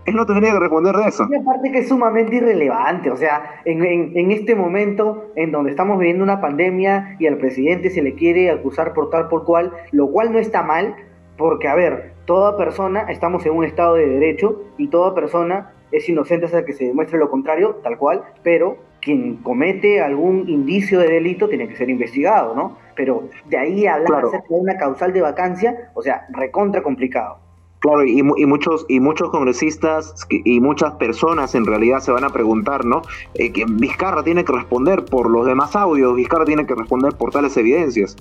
Él 0.06 0.16
no 0.16 0.26
tendría 0.26 0.52
que 0.52 0.60
responder 0.60 0.96
de 0.96 1.08
eso. 1.08 1.28
Y 1.32 1.36
aparte 1.36 1.72
que 1.72 1.80
es 1.80 1.90
sumamente 1.90 2.36
irrelevante, 2.36 3.10
o 3.10 3.18
sea, 3.18 3.62
en, 3.66 3.84
en, 3.84 4.32
este 4.32 4.56
momento 4.56 5.32
en 5.36 5.52
donde 5.52 5.72
estamos 5.72 5.98
viviendo 5.98 6.24
una 6.24 6.40
pandemia 6.40 7.16
y 7.20 7.26
al 7.26 7.38
presidente 7.38 7.90
se 7.90 8.04
le 8.04 8.14
quiere 8.14 8.52
acusar 8.52 8.94
por 8.94 9.10
tal 9.10 9.30
por 9.30 9.46
cual, 9.46 9.74
lo 9.92 10.12
cual 10.12 10.32
no 10.32 10.38
está 10.38 10.62
mal, 10.62 10.96
porque 11.38 11.68
a 11.68 11.74
ver, 11.74 12.14
toda 12.26 12.56
persona, 12.56 13.08
estamos 13.10 13.46
en 13.48 13.54
un 13.54 13.64
estado 13.64 13.96
de 13.96 14.08
derecho 14.08 14.62
y 14.78 14.90
toda 14.90 15.16
persona 15.16 15.74
es 15.92 16.08
inocente 16.08 16.46
hasta 16.46 16.66
que 16.66 16.74
se 16.74 16.86
demuestre 16.86 17.18
lo 17.18 17.32
contrario, 17.32 17.80
tal 17.84 17.98
cual, 17.98 18.24
pero 18.44 18.78
quien 19.06 19.36
comete 19.38 20.02
algún 20.02 20.50
indicio 20.50 21.00
de 21.00 21.08
delito 21.08 21.48
tiene 21.48 21.68
que 21.68 21.76
ser 21.76 21.92
investigado, 21.92 22.56
¿no? 22.56 22.78
Pero 22.96 23.30
de 23.46 23.58
ahí 23.58 23.86
hablar 23.86 24.26
de 24.26 24.42
una 24.50 24.78
causal 24.78 25.14
de 25.14 25.22
vacancia, 25.22 25.92
o 25.94 26.02
sea, 26.02 26.26
recontra 26.32 26.82
complicado. 26.82 27.38
Claro, 27.80 28.04
y, 28.04 28.24
muchos 28.24 28.84
y 28.90 29.00
muchos 29.00 29.30
congresistas 29.30 30.16
y 30.32 30.60
muchas 30.60 30.96
personas 30.96 31.54
en 31.54 31.68
realidad 31.68 32.00
se 32.00 32.12
van 32.12 32.24
a 32.24 32.32
preguntar, 32.32 32.84
¿no? 32.84 33.04
Eh, 33.36 33.52
que 33.52 33.66
Vizcarra 33.70 34.24
tiene 34.24 34.44
que 34.44 34.54
responder 34.54 35.06
por 35.06 35.30
los 35.30 35.46
demás 35.46 35.76
audios, 35.76 36.16
Vizcarra 36.16 36.46
tiene 36.46 36.66
que 36.66 36.74
responder 36.74 37.14
por 37.14 37.30
tales 37.30 37.56
evidencias. 37.58 38.16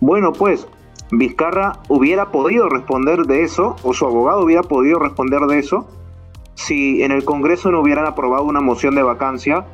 Bueno, 0.00 0.32
pues 0.34 0.68
Vizcarra 1.12 1.80
hubiera 1.88 2.30
podido 2.30 2.68
responder 2.68 3.22
de 3.22 3.42
eso, 3.42 3.76
o 3.82 3.94
su 3.94 4.04
abogado 4.04 4.44
hubiera 4.44 4.64
podido 4.64 4.98
responder 4.98 5.40
de 5.42 5.60
eso, 5.60 5.88
si 6.52 7.02
en 7.02 7.10
el 7.10 7.24
Congreso 7.24 7.70
no 7.70 7.80
hubieran 7.80 8.04
aprobado 8.04 8.44
una 8.44 8.60
moción 8.60 8.94
de 8.96 9.02
vacancia 9.02 9.64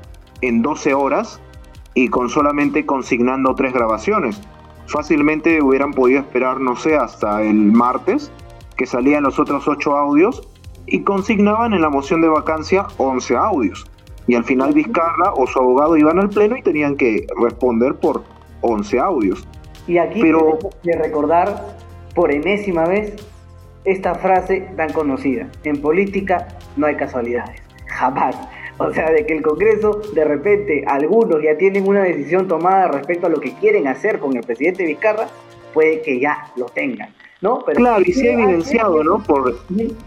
en 0.43 0.63
12 0.63 0.95
horas 0.95 1.41
y 1.95 2.09
con 2.09 2.29
solamente 2.29 2.85
consignando 2.87 3.55
tres 3.55 3.73
grabaciones. 3.73 4.41
Fácilmente 4.87 5.63
hubieran 5.63 5.93
podido 5.93 6.21
esperar, 6.21 6.61
no 6.61 6.77
sé, 6.77 6.97
hasta 6.97 7.43
el 7.43 7.73
martes, 7.73 8.31
que 8.77 8.87
salían 8.87 9.23
los 9.23 9.39
otros 9.39 9.67
8 9.67 9.97
audios 9.97 10.49
y 10.87 11.03
consignaban 11.03 11.73
en 11.73 11.83
la 11.83 11.89
moción 11.89 12.21
de 12.21 12.29
vacancia 12.29 12.87
11 12.99 13.37
audios. 13.37 13.87
Y 14.27 14.35
al 14.35 14.45
final 14.45 14.73
Vizcarra 14.73 15.33
o 15.35 15.47
su 15.47 15.59
abogado 15.59 15.97
iban 15.97 16.19
al 16.19 16.29
pleno 16.29 16.57
y 16.57 16.63
tenían 16.63 16.97
que 16.97 17.27
responder 17.41 17.95
por 17.95 18.23
11 18.61 18.99
audios. 18.99 19.47
Y 19.87 19.99
aquí 19.99 20.21
Pero... 20.21 20.59
que 20.83 20.93
recordar 20.97 21.77
por 22.15 22.33
enésima 22.33 22.85
vez 22.85 23.17
esta 23.85 24.15
frase 24.15 24.69
tan 24.77 24.93
conocida. 24.93 25.49
En 25.65 25.81
política 25.81 26.49
no 26.77 26.87
hay 26.87 26.97
casualidades. 26.97 27.61
Jamás. 27.87 28.37
O 28.89 28.93
sea, 28.93 29.11
de 29.11 29.25
que 29.27 29.35
el 29.35 29.43
Congreso, 29.43 30.03
de 30.15 30.25
repente, 30.25 30.85
algunos 30.87 31.43
ya 31.43 31.57
tienen 31.57 31.89
una 31.89 32.03
decisión 32.03 32.49
tomada 32.49 32.89
respecto 32.89 33.27
a 33.27 33.31
lo 33.31 33.41
que 33.41 33.55
quieren 33.55 33.87
hacer 33.87 34.19
con 34.19 34.37
el 34.37 34.43
presidente 34.43 34.85
Vizcarra, 34.85 35.29
puede 35.73 36.03
que 36.03 36.19
ya 36.19 36.53
lo 36.57 36.67
tengan. 36.67 37.11
¿no? 37.43 37.59
claro, 37.65 38.03
y 38.07 38.13
se 38.13 38.31
ha 38.31 38.35
evidenciado, 38.35 39.03
¿no? 39.03 39.21
Por, 39.25 39.57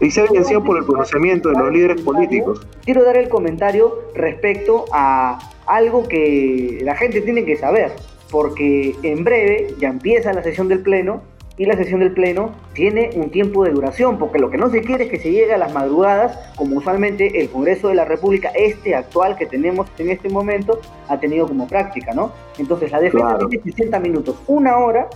y 0.00 0.10
se 0.10 0.22
ha 0.22 0.24
evidenciado 0.24 0.64
por 0.64 0.78
el 0.78 0.86
conocimiento 0.86 1.50
de 1.50 1.58
los 1.58 1.70
líderes 1.70 2.00
políticos. 2.00 2.66
Quiero 2.82 3.04
dar 3.04 3.18
el 3.18 3.28
comentario 3.28 3.94
respecto 4.14 4.86
a 4.90 5.38
algo 5.66 6.08
que 6.08 6.80
la 6.82 6.96
gente 6.96 7.20
tiene 7.20 7.44
que 7.44 7.56
saber, 7.56 7.92
porque 8.30 8.96
en 9.02 9.22
breve 9.22 9.74
ya 9.78 9.88
empieza 9.88 10.32
la 10.32 10.42
sesión 10.42 10.68
del 10.68 10.80
Pleno 10.80 11.22
y 11.58 11.64
la 11.64 11.76
sesión 11.76 12.00
del 12.00 12.12
Pleno 12.12 12.50
tiene 12.74 13.10
un 13.14 13.30
tiempo 13.30 13.64
de 13.64 13.70
duración, 13.70 14.18
porque 14.18 14.38
lo 14.38 14.50
que 14.50 14.58
no 14.58 14.70
se 14.70 14.82
quiere 14.82 15.04
es 15.04 15.10
que 15.10 15.18
se 15.18 15.30
llegue 15.30 15.54
a 15.54 15.58
las 15.58 15.72
madrugadas, 15.72 16.38
como 16.56 16.76
usualmente 16.76 17.40
el 17.40 17.48
Congreso 17.48 17.88
de 17.88 17.94
la 17.94 18.04
República, 18.04 18.50
este 18.54 18.94
actual 18.94 19.36
que 19.36 19.46
tenemos 19.46 19.86
en 19.98 20.10
este 20.10 20.28
momento, 20.28 20.80
ha 21.08 21.18
tenido 21.18 21.48
como 21.48 21.66
práctica, 21.66 22.12
¿no? 22.12 22.32
Entonces 22.58 22.92
la 22.92 23.00
defensa 23.00 23.38
tiene 23.38 23.62
60 23.64 23.98
minutos, 24.00 24.36
una 24.46 24.78
hora, 24.78 25.08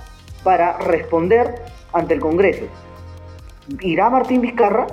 para 0.43 0.79
responder 0.79 1.57
ante 1.93 2.15
el 2.15 2.21
Congreso. 2.21 2.65
¿Irá 3.81 4.09
Martín 4.09 4.41
Vizcarra? 4.41 4.87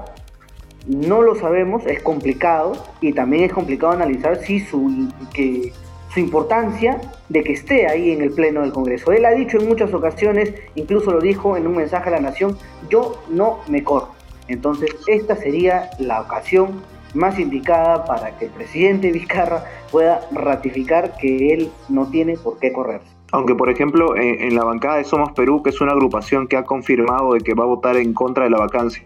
No 0.85 1.21
lo 1.21 1.35
sabemos, 1.35 1.85
es 1.85 2.01
complicado 2.01 2.73
y 3.01 3.13
también 3.13 3.43
es 3.43 3.53
complicado 3.53 3.93
analizar 3.93 4.37
si 4.37 4.59
su, 4.59 5.09
que, 5.33 5.71
su 6.13 6.19
importancia 6.19 7.01
de 7.29 7.43
que 7.43 7.53
esté 7.53 7.87
ahí 7.87 8.11
en 8.11 8.21
el 8.21 8.31
Pleno 8.31 8.61
del 8.61 8.71
Congreso. 8.71 9.11
Él 9.11 9.25
ha 9.25 9.31
dicho 9.31 9.57
en 9.57 9.67
muchas 9.67 9.93
ocasiones, 9.93 10.53
incluso 10.75 11.11
lo 11.11 11.19
dijo 11.19 11.57
en 11.57 11.67
un 11.67 11.75
mensaje 11.75 12.09
a 12.09 12.11
la 12.13 12.19
Nación, 12.19 12.57
yo 12.89 13.21
no 13.29 13.59
me 13.67 13.83
corro. 13.83 14.09
Entonces, 14.47 14.95
esta 15.07 15.35
sería 15.35 15.89
la 15.99 16.21
ocasión 16.21 16.81
más 17.13 17.39
indicada 17.39 18.05
para 18.05 18.37
que 18.37 18.45
el 18.45 18.51
presidente 18.51 19.11
Vizcarra 19.11 19.65
pueda 19.91 20.21
ratificar 20.31 21.17
que 21.17 21.53
él 21.53 21.69
no 21.89 22.07
tiene 22.07 22.37
por 22.37 22.59
qué 22.59 22.71
correrse. 22.71 23.07
Aunque, 23.33 23.55
por 23.55 23.69
ejemplo, 23.69 24.15
en, 24.15 24.55
la 24.55 24.63
bancada 24.63 24.97
de 24.97 25.03
Somos 25.03 25.33
Perú, 25.33 25.61
que 25.61 25.71
es 25.71 25.81
una 25.81 25.91
agrupación 25.91 26.47
que 26.47 26.55
ha 26.55 26.63
confirmado 26.63 27.33
de 27.33 27.41
que 27.41 27.53
va 27.53 27.65
a 27.65 27.67
votar 27.67 27.97
en 27.97 28.13
contra 28.13 28.45
de 28.45 28.49
la 28.49 28.57
vacancia, 28.57 29.03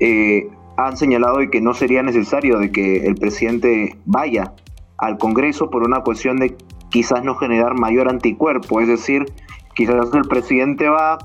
eh, 0.00 0.48
han 0.78 0.96
señalado 0.96 1.38
de 1.38 1.50
que 1.50 1.60
no 1.60 1.74
sería 1.74 2.02
necesario 2.02 2.58
de 2.58 2.70
que 2.70 3.06
el 3.06 3.16
presidente 3.16 3.96
vaya 4.06 4.52
al 4.98 5.16
Congreso 5.18 5.70
por 5.70 5.84
una 5.84 6.00
cuestión 6.00 6.36
de 6.36 6.56
quizás 6.90 7.22
no 7.22 7.36
generar 7.36 7.78
mayor 7.78 8.08
anticuerpo, 8.08 8.80
es 8.80 8.88
decir, 8.88 9.32
quizás 9.74 10.12
el 10.12 10.22
presidente 10.22 10.88
va, 10.88 11.18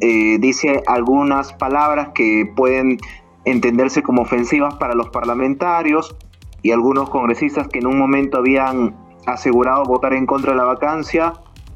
eh, 0.00 0.38
dice 0.38 0.82
algunas 0.86 1.52
palabras 1.52 2.10
que 2.14 2.50
pueden 2.54 2.98
entenderse 3.44 4.02
como 4.02 4.22
ofensivas 4.22 4.74
para 4.74 4.94
los 4.94 5.08
parlamentarios 5.08 6.16
y 6.62 6.70
algunos 6.70 7.10
congresistas 7.10 7.68
que 7.68 7.80
en 7.80 7.86
un 7.86 7.98
momento 7.98 8.38
habían 8.38 8.94
asegurado 9.26 9.84
votar 9.84 10.14
en 10.14 10.26
contra 10.26 10.52
de 10.52 10.58
la 10.58 10.64
vacancia, 10.64 11.32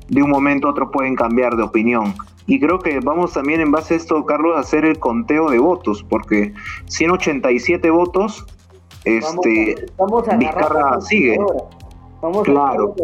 de 0.08 0.22
un 0.22 0.30
momento 0.30 0.68
a 0.68 0.70
otro 0.70 0.90
pueden 0.90 1.16
cambiar 1.16 1.56
de 1.56 1.64
opinión. 1.64 2.14
Y 2.46 2.60
creo 2.60 2.78
que 2.78 3.00
vamos 3.00 3.32
también 3.32 3.60
en 3.60 3.72
base 3.72 3.94
a 3.94 3.96
esto, 3.96 4.24
Carlos, 4.24 4.56
a 4.56 4.60
hacer 4.60 4.84
el 4.84 5.00
conteo 5.00 5.50
de 5.50 5.58
votos, 5.58 6.04
porque 6.08 6.54
187 6.84 7.90
votos 7.90 8.46
este, 9.06 9.86
vamos 9.96 10.28
a, 10.28 10.36
Vizcarra 10.36 11.00
sigue. 11.00 11.38
Vamos 12.20 12.42
claro. 12.42 12.94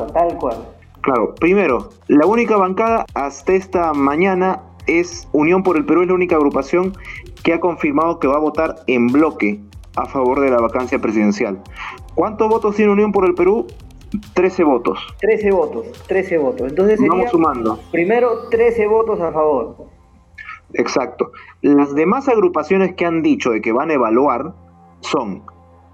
a 0.00 0.06
tal 0.06 0.38
cual. 0.38 0.56
Claro, 1.02 1.34
primero, 1.34 1.90
la 2.08 2.26
única 2.26 2.56
bancada 2.56 3.04
hasta 3.14 3.52
esta 3.52 3.92
mañana 3.92 4.62
es 4.86 5.28
Unión 5.32 5.62
por 5.62 5.76
el 5.76 5.84
Perú, 5.84 6.02
es 6.02 6.08
la 6.08 6.14
única 6.14 6.36
agrupación 6.36 6.94
que 7.44 7.52
ha 7.52 7.60
confirmado 7.60 8.18
que 8.18 8.28
va 8.28 8.36
a 8.36 8.40
votar 8.40 8.76
en 8.86 9.08
bloque 9.08 9.60
a 9.96 10.06
favor 10.06 10.40
de 10.40 10.50
la 10.50 10.58
vacancia 10.58 10.98
presidencial. 11.00 11.60
¿Cuántos 12.14 12.48
votos 12.48 12.76
tiene 12.76 12.92
Unión 12.92 13.12
por 13.12 13.26
el 13.26 13.34
Perú? 13.34 13.66
13 14.34 14.64
votos. 14.64 14.98
13 15.20 15.50
votos, 15.50 15.86
13 16.06 16.38
votos. 16.38 16.68
Entonces 16.70 16.98
Vamos 17.00 17.30
sumando. 17.30 17.78
Primero 17.90 18.48
13 18.48 18.86
votos 18.86 19.20
a 19.20 19.32
favor. 19.32 19.76
Exacto. 20.74 21.32
Las 21.60 21.94
demás 21.94 22.28
agrupaciones 22.28 22.94
que 22.94 23.04
han 23.04 23.22
dicho 23.22 23.50
de 23.50 23.60
que 23.60 23.72
van 23.72 23.90
a 23.90 23.94
evaluar 23.94 24.54
son 25.02 25.42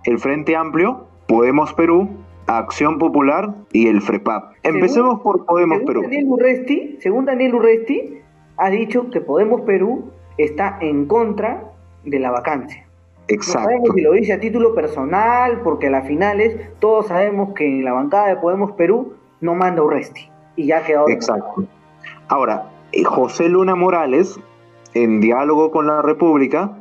el 0.04 0.18
Frente 0.18 0.56
Amplio, 0.56 1.06
Podemos 1.26 1.74
Perú, 1.74 2.08
Acción 2.46 2.98
Popular 2.98 3.54
y 3.72 3.88
el 3.88 4.00
FREPAP. 4.00 4.54
Empecemos 4.62 5.20
por 5.20 5.44
Podemos 5.44 5.80
Perú. 5.84 6.02
Daniel 6.02 6.26
Urresti, 6.28 6.96
según 7.00 7.26
Daniel 7.26 7.56
Urresti, 7.56 8.20
ha 8.56 8.70
dicho 8.70 9.10
que 9.10 9.20
Podemos 9.20 9.62
Perú 9.62 10.10
está 10.38 10.78
en 10.80 11.06
contra 11.06 11.72
de 12.04 12.18
la 12.18 12.30
vacancia. 12.30 12.86
Exacto. 13.28 13.60
No 13.60 13.64
sabemos 13.64 13.90
si 13.94 14.00
lo 14.00 14.12
dice 14.12 14.32
a 14.32 14.40
título 14.40 14.74
personal, 14.74 15.60
porque 15.62 15.88
a 15.88 15.90
las 15.90 16.06
finales 16.06 16.56
todos 16.78 17.08
sabemos 17.08 17.52
que 17.54 17.66
en 17.66 17.84
la 17.84 17.92
bancada 17.92 18.28
de 18.28 18.36
Podemos 18.36 18.72
Perú 18.72 19.14
no 19.40 19.54
manda 19.54 19.82
Urresti. 19.82 20.30
Y 20.56 20.66
ya 20.66 20.82
quedó. 20.82 21.08
Exacto. 21.08 21.64
Ahora, 22.28 22.70
eh, 22.92 23.04
José 23.04 23.48
Luna 23.48 23.74
Morales, 23.74 24.40
en 24.94 25.20
diálogo 25.20 25.70
con 25.70 25.86
la 25.86 26.00
República, 26.00 26.77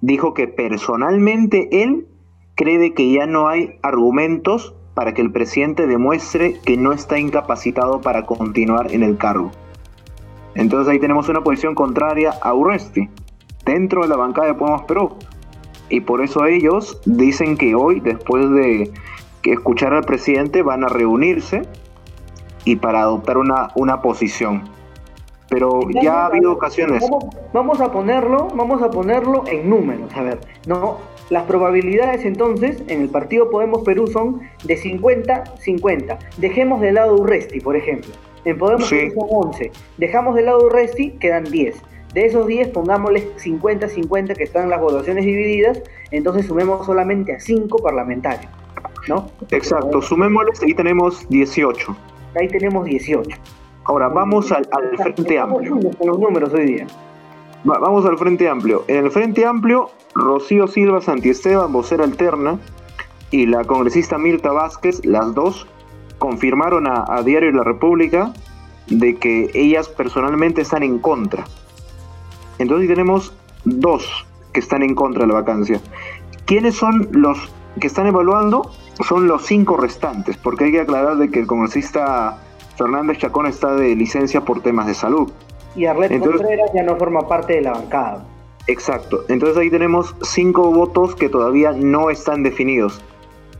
dijo 0.00 0.34
que 0.34 0.48
personalmente 0.48 1.82
él 1.82 2.06
cree 2.54 2.92
que 2.94 3.12
ya 3.12 3.26
no 3.26 3.48
hay 3.48 3.78
argumentos 3.82 4.74
para 4.94 5.14
que 5.14 5.22
el 5.22 5.30
presidente 5.30 5.86
demuestre 5.86 6.56
que 6.64 6.76
no 6.76 6.92
está 6.92 7.18
incapacitado 7.18 8.00
para 8.00 8.26
continuar 8.26 8.92
en 8.92 9.02
el 9.04 9.16
cargo. 9.16 9.52
Entonces 10.54 10.90
ahí 10.90 10.98
tenemos 10.98 11.28
una 11.28 11.42
posición 11.42 11.76
contraria 11.76 12.34
a 12.42 12.52
Urresti, 12.52 13.08
dentro 13.64 14.02
de 14.02 14.08
la 14.08 14.16
bancada 14.16 14.48
de 14.48 14.54
Podemos 14.54 14.82
Perú. 14.82 15.16
Y 15.88 16.00
por 16.00 16.20
eso 16.20 16.46
ellos 16.46 17.00
dicen 17.06 17.56
que 17.56 17.74
hoy, 17.74 18.00
después 18.00 18.50
de 18.50 18.90
escuchar 19.44 19.94
al 19.94 20.04
presidente, 20.04 20.62
van 20.62 20.84
a 20.84 20.88
reunirse 20.88 21.62
y 22.64 22.76
para 22.76 23.02
adoptar 23.02 23.38
una, 23.38 23.68
una 23.76 24.02
posición 24.02 24.64
pero 25.48 25.80
ya 26.02 26.22
ha 26.22 26.26
habido 26.26 26.52
ocasiones. 26.52 27.02
Vamos, 27.52 27.80
a 27.80 27.90
ponerlo, 27.90 28.48
vamos 28.54 28.82
a 28.82 28.90
ponerlo 28.90 29.44
en 29.46 29.68
números, 29.68 30.14
a 30.14 30.22
ver, 30.22 30.40
no, 30.66 30.98
las 31.30 31.44
probabilidades 31.44 32.24
entonces 32.24 32.82
en 32.88 33.02
el 33.02 33.08
partido 33.08 33.50
Podemos 33.50 33.82
Perú 33.82 34.06
son 34.06 34.40
de 34.64 34.78
50-50. 34.78 36.18
Dejemos 36.38 36.80
de 36.80 36.92
lado 36.92 37.16
Urresti, 37.16 37.60
por 37.60 37.76
ejemplo. 37.76 38.10
En 38.44 38.56
Podemos 38.56 38.88
Perú 38.88 39.12
son 39.14 39.26
11. 39.30 39.72
Dejamos 39.98 40.34
de 40.34 40.42
lado 40.42 40.66
Urresti, 40.66 41.10
quedan 41.12 41.44
10. 41.44 41.76
De 42.14 42.24
esos 42.24 42.46
10 42.46 42.68
pongámosle 42.68 43.34
50-50 43.36 44.34
que 44.36 44.44
están 44.44 44.70
las 44.70 44.80
votaciones 44.80 45.24
divididas, 45.24 45.82
entonces 46.10 46.46
sumemos 46.46 46.86
solamente 46.86 47.34
a 47.34 47.40
5 47.40 47.78
parlamentarios. 47.78 48.50
¿No? 49.06 49.30
Exacto, 49.50 50.02
sumémosles 50.02 50.62
y 50.66 50.74
tenemos 50.74 51.28
18. 51.28 51.96
Ahí 52.38 52.48
tenemos 52.48 52.84
18. 52.84 53.30
Ahora, 53.88 54.08
vamos 54.08 54.52
al, 54.52 54.68
Frente 54.98 55.38
Amplio. 55.38 55.80
los 56.04 56.18
números 56.18 56.52
hoy 56.52 56.66
día. 56.66 56.86
vamos 57.64 58.04
al 58.04 58.18
Frente 58.18 58.46
Amplio. 58.46 58.84
En 58.86 59.06
el 59.06 59.10
Frente 59.10 59.46
Amplio, 59.46 59.88
Rocío 60.14 60.66
Silva 60.66 61.00
Santiesteban, 61.00 61.72
vocera 61.72 62.04
alterna, 62.04 62.58
y 63.30 63.46
la 63.46 63.64
congresista 63.64 64.18
Mirta 64.18 64.52
Vázquez, 64.52 65.02
las 65.06 65.34
dos, 65.34 65.66
confirmaron 66.18 66.86
a, 66.86 67.22
Diario 67.22 67.50
La 67.52 67.64
República 67.64 68.34
de 68.88 69.16
que 69.16 69.50
ellas 69.54 69.88
personalmente 69.88 70.60
están 70.60 70.82
en 70.82 70.98
contra. 70.98 71.44
Entonces 72.58 72.88
tenemos 72.88 73.34
dos 73.64 74.26
que 74.52 74.60
están 74.60 74.82
en 74.82 74.94
contra 74.94 75.22
de 75.22 75.28
la 75.28 75.40
vacancia. 75.40 75.80
¿Quiénes 76.44 76.74
son 76.74 77.08
los 77.12 77.38
que 77.80 77.86
están 77.86 78.06
evaluando? 78.06 78.70
Son 79.08 79.26
los 79.26 79.46
cinco 79.46 79.78
restantes, 79.78 80.36
porque 80.36 80.64
hay 80.64 80.72
que 80.72 80.80
aclarar 80.80 81.16
de 81.16 81.30
que 81.30 81.40
el 81.40 81.46
congresista 81.46 82.42
Fernández 82.78 83.18
Chacón 83.18 83.46
está 83.46 83.74
de 83.74 83.94
licencia 83.96 84.40
por 84.40 84.62
temas 84.62 84.86
de 84.86 84.94
salud. 84.94 85.30
Y 85.74 85.84
Arlet 85.84 86.18
Contreras 86.18 86.70
ya 86.72 86.82
no 86.84 86.96
forma 86.96 87.28
parte 87.28 87.54
de 87.54 87.62
la 87.62 87.72
bancada. 87.72 88.24
Exacto. 88.68 89.24
Entonces 89.28 89.58
ahí 89.58 89.70
tenemos 89.70 90.14
cinco 90.22 90.70
votos 90.70 91.14
que 91.14 91.28
todavía 91.28 91.72
no 91.72 92.10
están 92.10 92.42
definidos. 92.42 93.02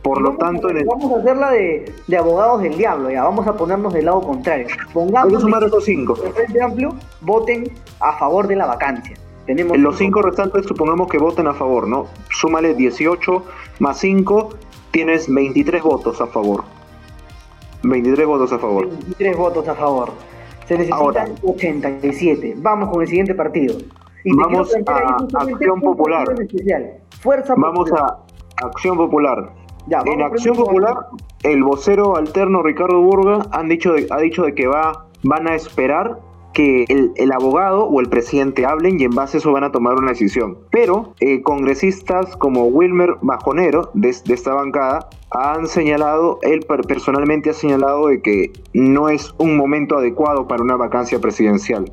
Por 0.01 0.21
lo 0.21 0.37
tanto, 0.37 0.69
vamos 0.85 1.11
a 1.11 1.19
hacerla 1.19 1.51
de, 1.51 1.93
de, 2.07 2.17
abogados 2.17 2.61
del 2.61 2.77
diablo, 2.77 3.11
ya 3.11 3.23
vamos 3.23 3.45
a 3.47 3.57
ponernos 3.57 3.93
del 3.93 4.05
lado 4.05 4.21
contrario. 4.21 4.67
Pongamos 4.93 5.35
a 5.35 5.39
sumar 5.41 5.61
esos 5.61 5.83
cinco. 5.83 6.15
El 6.23 6.31
Frente 6.31 6.61
Amplio 6.61 6.95
voten 7.19 7.69
a 7.99 8.13
favor 8.13 8.47
de 8.47 8.55
la 8.55 8.65
vacancia. 8.65 9.17
Tenemos 9.45 9.77
los 9.77 9.97
cinco 9.97 10.21
restantes 10.21 10.65
supongamos 10.65 11.09
que 11.09 11.17
voten 11.17 11.47
a 11.47 11.53
favor, 11.53 11.87
¿no? 11.87 12.07
Súmale 12.31 12.75
18 12.75 13.43
más 13.79 13.97
5, 13.97 14.49
tienes 14.91 15.33
23 15.33 15.83
votos 15.83 16.21
a 16.21 16.27
favor. 16.27 16.63
23 17.83 18.27
votos 18.27 18.51
a 18.51 18.59
favor. 18.59 18.87
23 18.89 19.37
votos 19.37 19.67
a 19.67 19.75
favor. 19.75 20.11
Se 20.65 20.77
necesitan 20.77 21.35
87. 21.41 22.55
Vamos 22.57 22.89
con 22.89 23.01
el 23.01 23.07
siguiente 23.07 23.33
partido. 23.33 23.75
Vamos 24.25 24.73
a 24.85 25.17
Acción 25.39 25.81
Popular. 25.81 26.27
Fuerza 27.21 27.55
Vamos 27.57 27.91
a 27.93 28.17
Acción 28.63 28.97
Popular. 28.97 29.51
en 30.05 30.21
Acción 30.21 30.55
Popular, 30.55 30.95
el 31.43 31.63
vocero 31.63 32.15
alterno 32.17 32.61
Ricardo 32.61 33.01
Burga 33.01 33.47
han 33.51 33.69
dicho 33.69 33.95
ha 34.09 34.19
dicho 34.19 34.43
de 34.43 34.53
que 34.53 34.67
va, 34.67 35.07
van 35.23 35.47
a 35.47 35.55
esperar 35.55 36.19
que 36.53 36.85
el, 36.87 37.31
abogado 37.31 37.85
o 37.85 37.99
el 37.99 38.09
presidente 38.09 38.65
hablen 38.65 38.99
y 38.99 39.03
en 39.03 39.11
base 39.11 39.37
a 39.37 39.39
eso 39.39 39.51
van 39.51 39.63
a 39.63 39.71
tomar 39.71 39.95
una 39.95 40.11
decisión. 40.11 40.57
Pero 40.71 41.13
eh, 41.19 41.41
congresistas 41.41 42.35
como 42.35 42.65
Wilmer 42.65 43.15
Bajonero, 43.21 43.91
de, 43.93 44.09
esta 44.09 44.53
bancada, 44.53 45.09
han 45.31 45.67
señalado, 45.67 46.39
él 46.41 46.65
personalmente 46.87 47.51
ha 47.51 47.53
señalado 47.53 48.07
de 48.07 48.21
que 48.21 48.51
no 48.73 49.09
es 49.09 49.33
un 49.37 49.57
momento 49.57 49.97
adecuado 49.97 50.47
para 50.47 50.63
una 50.63 50.75
vacancia 50.75 51.19
presidencial. 51.19 51.91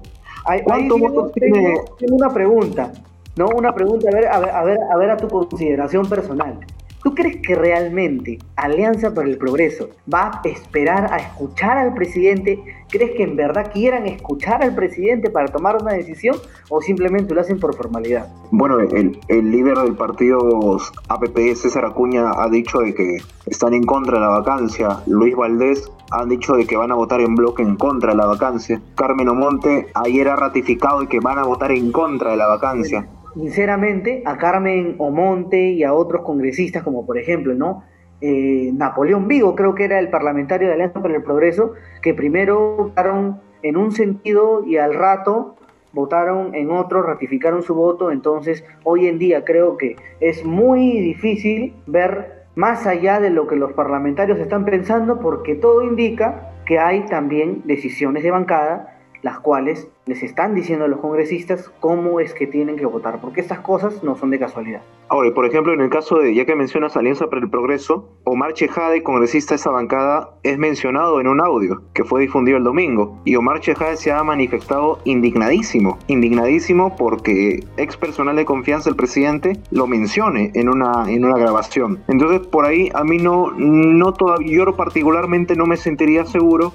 ¿Cuántos 0.64 1.00
votos 1.00 1.32
tiene? 1.32 1.80
Tengo 1.98 2.16
una 2.16 2.32
pregunta, 2.32 2.92
¿no? 3.36 3.48
Una 3.48 3.74
pregunta, 3.74 4.08
a 4.08 4.14
ver, 4.14 4.26
a 4.28 4.38
ver, 4.38 4.50
a 4.50 4.64
ver, 4.64 4.78
a 4.90 4.96
ver 4.96 5.10
a 5.10 5.16
tu 5.16 5.28
consideración 5.28 6.08
personal. 6.08 6.60
¿Tú 7.06 7.14
crees 7.14 7.36
que 7.36 7.54
realmente 7.54 8.40
Alianza 8.56 9.14
para 9.14 9.28
el 9.28 9.38
Progreso 9.38 9.90
va 10.12 10.42
a 10.42 10.48
esperar 10.48 11.14
a 11.14 11.18
escuchar 11.18 11.78
al 11.78 11.94
presidente? 11.94 12.60
¿Crees 12.90 13.12
que 13.12 13.22
en 13.22 13.36
verdad 13.36 13.70
quieran 13.72 14.06
escuchar 14.06 14.60
al 14.64 14.74
presidente 14.74 15.30
para 15.30 15.46
tomar 15.46 15.80
una 15.80 15.92
decisión 15.92 16.34
o 16.68 16.82
simplemente 16.82 17.32
lo 17.32 17.42
hacen 17.42 17.60
por 17.60 17.76
formalidad? 17.76 18.26
Bueno, 18.50 18.80
el, 18.80 19.20
líder 19.28 19.78
del 19.78 19.94
partido 19.94 20.78
APP, 21.06 21.54
César 21.54 21.84
Acuña, 21.84 22.32
ha 22.36 22.48
dicho 22.48 22.80
de 22.80 22.92
que 22.92 23.18
están 23.46 23.72
en 23.74 23.84
contra 23.84 24.14
de 24.14 24.22
la 24.22 24.30
vacancia. 24.40 25.00
Luis 25.06 25.36
Valdés 25.36 25.88
ha 26.10 26.24
dicho 26.24 26.54
de 26.54 26.66
que 26.66 26.76
van 26.76 26.90
a 26.90 26.96
votar 26.96 27.20
en 27.20 27.36
bloque 27.36 27.62
en 27.62 27.76
contra 27.76 28.10
de 28.10 28.16
la 28.16 28.26
vacancia. 28.26 28.82
Carmen 28.96 29.28
Omonte 29.28 29.86
ayer 29.94 30.28
ha 30.28 30.34
ratificado 30.34 31.02
de 31.02 31.06
que 31.06 31.20
van 31.20 31.38
a 31.38 31.44
votar 31.44 31.70
en 31.70 31.92
contra 31.92 32.32
de 32.32 32.36
la 32.36 32.48
vacancia 32.48 33.08
sinceramente, 33.36 34.22
a 34.24 34.38
Carmen 34.38 34.96
Omonte 34.98 35.70
y 35.70 35.84
a 35.84 35.92
otros 35.92 36.22
congresistas, 36.22 36.82
como 36.82 37.04
por 37.04 37.18
ejemplo, 37.18 37.54
¿no? 37.54 37.84
Eh, 38.22 38.70
Napoleón 38.72 39.28
Vigo, 39.28 39.54
creo 39.54 39.74
que 39.74 39.84
era 39.84 39.98
el 39.98 40.08
parlamentario 40.08 40.68
de 40.68 40.74
Alianza 40.74 41.02
para 41.02 41.16
el 41.16 41.22
Progreso, 41.22 41.74
que 42.00 42.14
primero 42.14 42.76
votaron 42.76 43.40
en 43.62 43.76
un 43.76 43.92
sentido 43.92 44.64
y 44.64 44.78
al 44.78 44.94
rato 44.94 45.56
votaron 45.92 46.54
en 46.54 46.70
otro, 46.70 47.02
ratificaron 47.02 47.62
su 47.62 47.74
voto, 47.74 48.10
entonces 48.10 48.64
hoy 48.84 49.06
en 49.06 49.18
día 49.18 49.44
creo 49.44 49.76
que 49.76 49.96
es 50.20 50.44
muy 50.44 51.00
difícil 51.00 51.74
ver 51.86 52.44
más 52.54 52.86
allá 52.86 53.20
de 53.20 53.28
lo 53.28 53.46
que 53.46 53.56
los 53.56 53.72
parlamentarios 53.74 54.38
están 54.38 54.64
pensando 54.64 55.20
porque 55.20 55.54
todo 55.54 55.82
indica 55.82 56.52
que 56.64 56.78
hay 56.78 57.04
también 57.06 57.62
decisiones 57.64 58.22
de 58.22 58.30
bancada 58.30 58.95
las 59.26 59.40
cuales 59.40 59.88
les 60.06 60.22
están 60.22 60.54
diciendo 60.54 60.84
a 60.84 60.88
los 60.88 61.00
congresistas 61.00 61.68
cómo 61.80 62.20
es 62.20 62.32
que 62.32 62.46
tienen 62.46 62.76
que 62.76 62.86
votar, 62.86 63.20
porque 63.20 63.40
estas 63.40 63.58
cosas 63.58 64.04
no 64.04 64.14
son 64.14 64.30
de 64.30 64.38
casualidad. 64.38 64.82
Ahora, 65.08 65.34
por 65.34 65.46
ejemplo, 65.46 65.72
en 65.72 65.80
el 65.80 65.90
caso 65.90 66.18
de, 66.20 66.32
ya 66.32 66.44
que 66.44 66.54
mencionas 66.54 66.96
Alianza 66.96 67.26
para 67.26 67.42
el 67.42 67.50
Progreso, 67.50 68.08
Omar 68.22 68.52
Chejade, 68.52 69.02
congresista 69.02 69.54
de 69.54 69.56
esa 69.56 69.70
bancada, 69.70 70.30
es 70.44 70.58
mencionado 70.58 71.20
en 71.20 71.26
un 71.26 71.40
audio 71.40 71.82
que 71.92 72.04
fue 72.04 72.20
difundido 72.20 72.56
el 72.56 72.62
domingo. 72.62 73.20
Y 73.24 73.34
Omar 73.34 73.58
Chejade 73.58 73.96
se 73.96 74.12
ha 74.12 74.22
manifestado 74.22 75.00
indignadísimo, 75.04 75.98
indignadísimo 76.06 76.94
porque 76.94 77.64
ex 77.76 77.96
personal 77.96 78.36
de 78.36 78.44
confianza 78.44 78.90
del 78.90 78.96
presidente 78.96 79.54
lo 79.72 79.88
mencione 79.88 80.52
en 80.54 80.68
una, 80.68 81.10
en 81.10 81.24
una 81.24 81.36
grabación. 81.36 81.98
Entonces, 82.06 82.46
por 82.46 82.64
ahí 82.64 82.90
a 82.94 83.02
mí 83.02 83.18
no, 83.18 83.50
no 83.56 84.12
todavía, 84.12 84.58
yo 84.58 84.76
particularmente 84.76 85.56
no 85.56 85.66
me 85.66 85.76
sentiría 85.76 86.24
seguro 86.26 86.72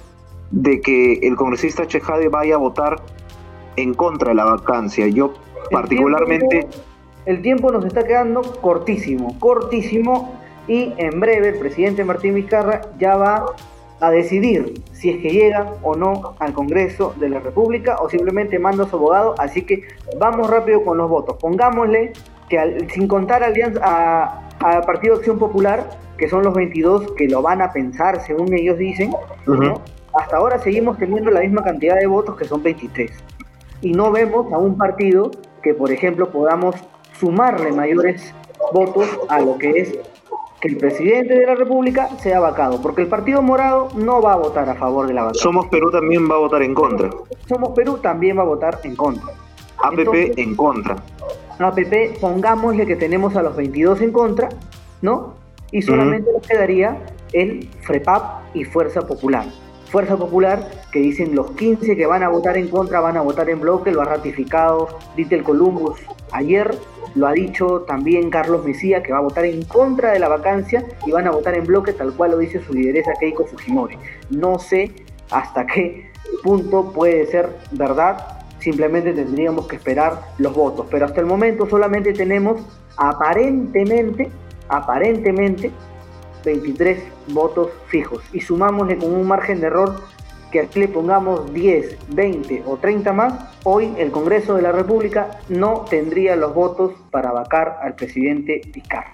de 0.52 0.82
que 0.82 1.14
el 1.24 1.36
congresista 1.36 1.88
Chejade 1.88 2.30
vaya 2.30 2.56
a 2.56 2.58
votar 2.58 2.98
en 3.76 3.94
contra 3.94 4.30
de 4.30 4.36
la 4.36 4.46
vacancia. 4.46 5.08
Yo 5.08 5.34
particularmente... 5.72 6.68
el 7.26 7.42
tiempo 7.42 7.72
nos 7.72 7.86
está 7.86 8.06
quedando 8.06 8.42
cortísimo, 8.62 9.40
cortísimo, 9.40 10.36
y 10.68 10.94
en 10.98 11.20
breve 11.20 11.50
el 11.50 11.60
presidente 11.60 12.04
Martín 12.04 12.36
Vizcarra 12.36 12.82
ya 13.00 13.16
va 13.16 13.46
a 14.00 14.10
decidir 14.10 14.82
si 14.94 15.10
es 15.12 15.22
que 15.22 15.30
llega 15.30 15.74
o 15.84 15.96
no 15.96 16.36
al 16.40 16.54
Congreso 16.54 17.14
de 17.20 17.30
la 17.30 17.40
República 17.40 17.98
o 18.02 18.10
simplemente 18.10 18.58
manda 18.60 18.84
a 18.84 18.88
su 18.88 18.96
abogado. 18.96 19.36
Así 19.38 19.64
que 19.64 19.84
vamos 20.20 20.50
rápido 20.50 20.84
con 20.84 20.98
los 20.98 21.10
votos. 21.10 21.38
Pongámosle 21.40 22.14
que 22.50 22.88
sin 22.94 23.08
contar 23.08 23.44
alianza, 23.44 23.82
a, 23.84 24.82
Partido 24.86 25.16
Acción 25.16 25.40
Popular, 25.40 25.90
que 26.18 26.30
son 26.30 26.44
los 26.44 26.54
22 26.54 27.14
que 27.14 27.28
lo 27.28 27.42
van 27.42 27.64
a 27.64 27.74
pensar 27.74 28.22
según 28.22 28.54
ellos 28.54 28.78
dicen, 28.78 29.12
hasta 30.14 30.38
ahora 30.38 30.60
seguimos 30.60 30.98
teniendo 30.98 31.32
la 31.32 31.42
misma 31.42 31.64
cantidad 31.64 31.98
de 31.98 32.08
votos 32.08 32.36
que 32.36 32.46
son 32.46 32.62
23. 32.64 33.12
Y 33.82 33.94
no 33.94 34.12
vemos 34.12 34.52
a 34.54 34.58
un 34.58 34.78
partido 34.78 35.32
que, 35.64 35.74
por 35.74 35.92
ejemplo, 35.92 36.30
podamos 36.30 36.76
sumarle 37.20 37.72
mayores 37.72 38.34
votos 38.74 39.08
a 39.30 39.40
lo 39.42 39.58
que 39.58 39.72
es 39.72 39.98
que 40.60 40.68
el 40.68 40.78
presidente 40.78 41.34
de 41.34 41.46
la 41.46 41.56
República 41.56 42.08
sea 42.20 42.40
vacado, 42.40 42.82
porque 42.82 43.02
el 43.02 43.08
Partido 43.08 43.42
Morado 43.42 43.90
no 43.96 44.22
va 44.22 44.34
a 44.34 44.36
votar 44.36 44.70
a 44.70 44.76
favor 44.76 45.08
de 45.08 45.14
la 45.14 45.24
vacada. 45.24 45.42
Somos 45.42 45.68
Perú 45.68 45.90
también 45.90 46.30
va 46.30 46.36
a 46.36 46.40
votar 46.40 46.62
en 46.62 46.76
contra. 46.76 47.10
Somos 47.48 47.70
Perú 47.70 47.98
también 47.98 48.38
va 48.38 48.44
a 48.44 48.46
votar 48.46 48.80
en 48.84 48.96
contra. 48.96 49.34
APP 49.84 50.38
en 50.38 50.56
contra. 50.56 50.98
APP, 51.58 52.20
pongámosle 52.20 52.86
que 52.86 52.96
tenemos 52.96 53.36
a 53.36 53.42
los 53.42 53.56
22 53.56 54.02
en 54.02 54.12
contra, 54.12 54.50
¿no? 55.02 55.34
Y 55.72 55.82
solamente 55.82 56.32
nos 56.32 56.46
quedaría 56.46 56.98
el 57.34 57.68
FREPAP 57.82 58.56
y 58.56 58.64
Fuerza 58.64 59.02
Popular. 59.02 59.46
Fuerza 59.92 60.16
Popular, 60.16 60.66
que 60.92 61.00
dicen 61.00 61.36
los 61.36 61.52
15 61.52 61.98
que 61.98 62.06
van 62.06 62.24
a 62.24 62.30
votar 62.30 62.58
en 62.58 62.70
contra 62.70 63.02
van 63.02 63.18
a 63.18 63.22
votar 63.22 63.50
en 63.50 63.60
bloque, 63.60 63.92
lo 63.92 64.02
ha 64.02 64.06
ratificado 64.06 64.88
Dittel 65.18 65.44
Columbus 65.44 66.00
ayer, 66.32 66.74
lo 67.14 67.28
ha 67.28 67.34
dicho 67.34 67.82
también 67.82 68.30
Carlos 68.30 68.64
Mesía, 68.64 69.04
que 69.04 69.12
va 69.12 69.18
a 69.18 69.22
votar 69.22 69.44
en 69.44 69.66
contra 69.66 70.14
de 70.14 70.20
la 70.20 70.30
vacancia 70.30 70.86
y 71.06 71.12
van 71.12 71.28
a 71.28 71.32
votar 71.32 71.56
en 71.56 71.66
bloque, 71.66 71.92
tal 71.92 72.14
cual 72.14 72.32
lo 72.32 72.38
dice 72.38 72.62
su 72.62 72.74
lideresa 72.74 73.12
Keiko 73.20 73.46
Fujimori. 73.46 73.98
No 74.30 74.60
sé 74.60 74.94
hasta 75.30 75.66
qué 75.66 76.10
punto 76.42 76.94
puede 76.94 77.26
ser 77.26 77.50
verdad, 77.72 78.40
simplemente 78.60 79.12
tendríamos 79.12 79.68
que 79.68 79.76
esperar 79.76 80.22
los 80.38 80.56
votos, 80.56 80.88
pero 80.90 81.06
hasta 81.06 81.20
el 81.20 81.28
momento 81.28 81.68
solamente 81.70 82.14
tenemos 82.14 82.62
aparentemente, 82.96 84.32
aparentemente, 84.70 85.70
23 86.44 87.04
votos 87.30 87.70
fijos 87.88 88.24
y 88.34 88.42
sumámosle 88.42 88.98
con 88.98 89.14
un 89.14 89.28
margen 89.28 89.62
de 89.62 89.68
error 89.68 90.02
que 90.52 90.60
aquí 90.60 90.80
le 90.80 90.88
pongamos 90.90 91.54
10, 91.54 91.98
20 92.10 92.64
o 92.66 92.78
30 92.78 93.14
más, 93.14 93.34
hoy 93.64 93.94
el 93.98 94.12
Congreso 94.12 94.56
de 94.56 94.62
la 94.62 94.72
República 94.72 95.40
no 95.50 95.86
tendría 95.90 96.36
los 96.36 96.54
votos 96.54 96.94
para 97.10 97.32
vacar 97.32 97.80
al 97.82 97.96
presidente 97.96 98.62
Vizcarra. 98.74 99.14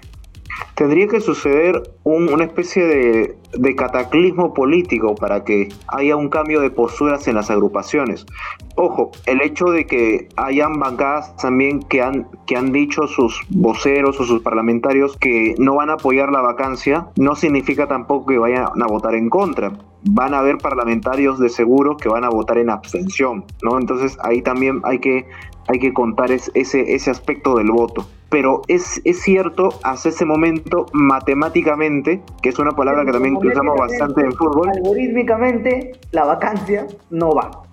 Tendría 0.77 1.07
que 1.07 1.21
suceder 1.21 1.81
una 2.03 2.43
especie 2.43 2.85
de, 2.85 3.75
cataclismo 3.75 4.53
político 4.53 5.15
para 5.15 5.43
que 5.43 5.69
haya 5.87 6.15
un 6.15 6.29
cambio 6.29 6.61
de 6.61 6.69
posturas 6.69 7.27
en 7.27 7.33
las 7.33 7.49
agrupaciones. 7.49 8.27
Ojo, 8.75 9.09
el 9.25 9.41
hecho 9.41 9.71
de 9.71 9.87
que 9.87 10.29
hayan 10.35 10.79
bancadas 10.79 11.35
también 11.37 11.79
que 11.79 12.03
han, 12.03 12.27
que 12.45 12.55
han 12.55 12.71
dicho 12.71 13.07
sus 13.07 13.41
voceros 13.49 14.19
o 14.19 14.23
sus 14.23 14.43
parlamentarios 14.43 15.17
que 15.17 15.55
no 15.57 15.77
van 15.77 15.89
a 15.89 15.93
apoyar 15.93 16.31
la 16.31 16.41
vacancia, 16.41 17.07
no 17.15 17.35
significa 17.35 17.87
tampoco 17.87 18.27
que 18.27 18.37
vayan 18.37 18.67
a 18.79 18.87
votar 18.87 19.15
en 19.15 19.29
contra 19.29 19.71
van 20.03 20.33
a 20.33 20.39
haber 20.39 20.57
parlamentarios 20.57 21.39
de 21.39 21.49
seguro 21.49 21.97
que 21.97 22.09
van 22.09 22.23
a 22.23 22.29
votar 22.29 22.57
en 22.57 22.69
abstención, 22.69 23.45
¿no? 23.61 23.79
Entonces 23.79 24.17
ahí 24.21 24.41
también 24.41 24.81
hay 24.83 24.99
que, 24.99 25.27
hay 25.67 25.80
que 25.80 25.93
contar 25.93 26.32
ese, 26.32 26.51
ese 26.56 27.12
aspecto 27.12 27.56
del 27.56 27.71
voto 27.71 28.08
pero 28.30 28.62
es, 28.67 29.01
es 29.06 29.21
cierto 29.21 29.69
hasta 29.84 30.10
ese 30.10 30.25
momento 30.25 30.86
matemáticamente, 30.91 32.21
que 32.41 32.49
es 32.49 32.60
una 32.60 32.71
palabra 32.71 33.06
que 33.06 33.12
también 33.12 33.38
usamos 33.38 33.77
bastante 33.77 34.21
en 34.21 34.34
fútbol. 34.34 34.69
Algorítmicamente 34.69 35.93
la 36.12 36.25
vacancia 36.25 36.88
no 37.10 37.34
va. 37.34 37.63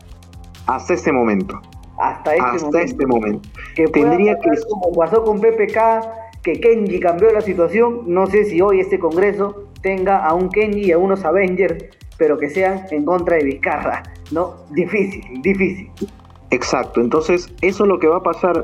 Hasta 0.66 0.94
este 0.94 1.12
momento. 1.12 1.60
Hasta 1.98 2.34
este 2.34 2.44
hasta 2.44 2.66
momento. 2.66 2.78
Este 2.78 3.06
momento. 3.06 3.48
Que 3.74 3.88
Tendría 3.88 4.38
que 4.38 4.50
como 4.68 4.92
pasó 4.92 5.24
con 5.24 5.40
PPK, 5.40 6.42
que 6.42 6.60
Kenji 6.60 7.00
cambió 7.00 7.32
la 7.32 7.40
situación, 7.40 8.02
no 8.06 8.26
sé 8.26 8.44
si 8.44 8.60
hoy 8.60 8.80
este 8.80 8.98
Congreso 8.98 9.68
tenga 9.82 10.24
a 10.24 10.34
un 10.34 10.50
Kenji 10.50 10.86
y 10.86 10.92
a 10.92 10.98
unos 10.98 11.24
Avengers, 11.24 11.84
pero 12.16 12.38
que 12.38 12.48
sean 12.48 12.84
en 12.90 13.04
contra 13.04 13.36
de 13.36 13.44
Vizcarra, 13.44 14.02
¿no? 14.30 14.54
Difícil, 14.70 15.42
difícil. 15.42 15.90
Exacto, 16.54 17.00
entonces 17.00 17.52
eso 17.62 17.82
es 17.82 17.88
lo 17.88 17.98
que 17.98 18.06
va 18.06 18.18
a 18.18 18.22
pasar 18.22 18.62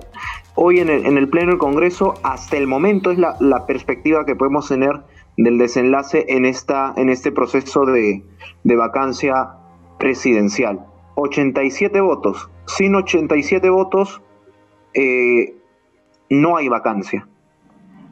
hoy 0.54 0.78
en 0.78 0.88
el, 0.88 1.28
Pleno 1.28 1.48
del 1.48 1.58
Congreso. 1.58 2.14
Hasta 2.22 2.56
el 2.56 2.68
momento 2.68 3.10
es 3.10 3.18
la, 3.18 3.66
perspectiva 3.66 4.24
que 4.24 4.36
podemos 4.36 4.68
tener 4.68 5.00
del 5.36 5.58
desenlace 5.58 6.24
en, 6.28 6.44
esta, 6.44 6.94
en 6.96 7.08
este 7.08 7.32
proceso 7.32 7.84
de, 7.86 8.22
vacancia 8.62 9.54
presidencial. 9.98 10.86
87 11.16 12.00
votos. 12.00 12.48
Sin 12.66 12.94
87 12.94 13.68
votos 13.70 14.22
eh, 14.94 15.56
no 16.28 16.56
hay 16.56 16.68
vacancia. 16.68 17.26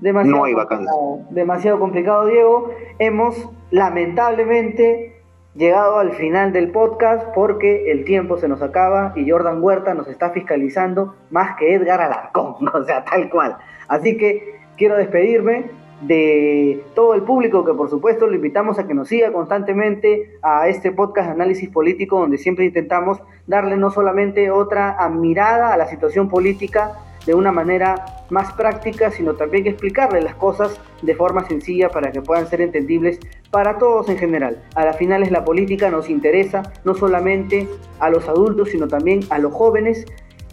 Demasiado 0.00 0.36
no 0.36 0.44
hay 0.44 0.54
vacancia. 0.54 0.92
Demasiado 1.30 1.78
complicado, 1.78 2.26
Diego. 2.26 2.70
Hemos 2.98 3.48
lamentablemente 3.70 5.17
llegado 5.54 5.98
al 5.98 6.12
final 6.12 6.52
del 6.52 6.70
podcast 6.70 7.26
porque 7.34 7.90
el 7.90 8.04
tiempo 8.04 8.38
se 8.38 8.48
nos 8.48 8.62
acaba 8.62 9.12
y 9.16 9.28
Jordan 9.28 9.62
Huerta 9.62 9.94
nos 9.94 10.08
está 10.08 10.30
fiscalizando 10.30 11.14
más 11.30 11.56
que 11.56 11.74
Edgar 11.74 12.00
Alarcón, 12.00 12.68
o 12.74 12.84
sea, 12.84 13.04
tal 13.04 13.28
cual. 13.30 13.56
Así 13.88 14.16
que 14.16 14.61
quiero 14.76 14.96
despedirme 14.96 15.70
de 16.00 16.84
todo 16.94 17.14
el 17.14 17.22
público, 17.22 17.64
que 17.64 17.74
por 17.74 17.90
supuesto 17.90 18.26
lo 18.26 18.34
invitamos 18.34 18.78
a 18.78 18.87
que 18.87 18.94
nos 18.94 19.08
siga 19.08 19.32
constantemente 19.32 20.38
a 20.42 20.68
este 20.68 20.92
podcast 20.92 21.26
de 21.26 21.32
análisis 21.32 21.68
político, 21.68 22.20
donde 22.20 22.38
siempre 22.38 22.64
intentamos 22.64 23.20
darle 23.46 23.76
no 23.76 23.90
solamente 23.90 24.50
otra 24.50 24.96
mirada 25.08 25.72
a 25.72 25.76
la 25.76 25.88
situación 25.88 26.28
política 26.28 26.92
de 27.26 27.35
una 27.35 27.52
manera 27.52 28.24
más 28.31 28.52
práctica, 28.52 29.11
sino 29.11 29.35
también 29.35 29.66
explicarle 29.66 30.20
las 30.20 30.35
cosas 30.35 30.81
de 31.02 31.14
forma 31.14 31.46
sencilla 31.46 31.88
para 31.88 32.12
que 32.12 32.22
puedan 32.22 32.46
ser 32.46 32.61
entendibles 32.61 33.18
para 33.50 33.78
todos 33.78 34.09
en 34.09 34.18
general. 34.18 34.62
A 34.74 34.85
la 34.85 34.92
final 34.92 35.22
es 35.22 35.31
la 35.31 35.44
política 35.44 35.90
nos 35.90 36.11
interesa 36.11 36.62
no 36.85 36.94
solamente 36.94 37.68
a 38.00 38.11
los 38.11 38.28
adultos, 38.28 38.70
sino 38.70 38.88
también 38.88 39.20
a 39.31 39.38
los 39.38 39.52
jóvenes 39.52 40.04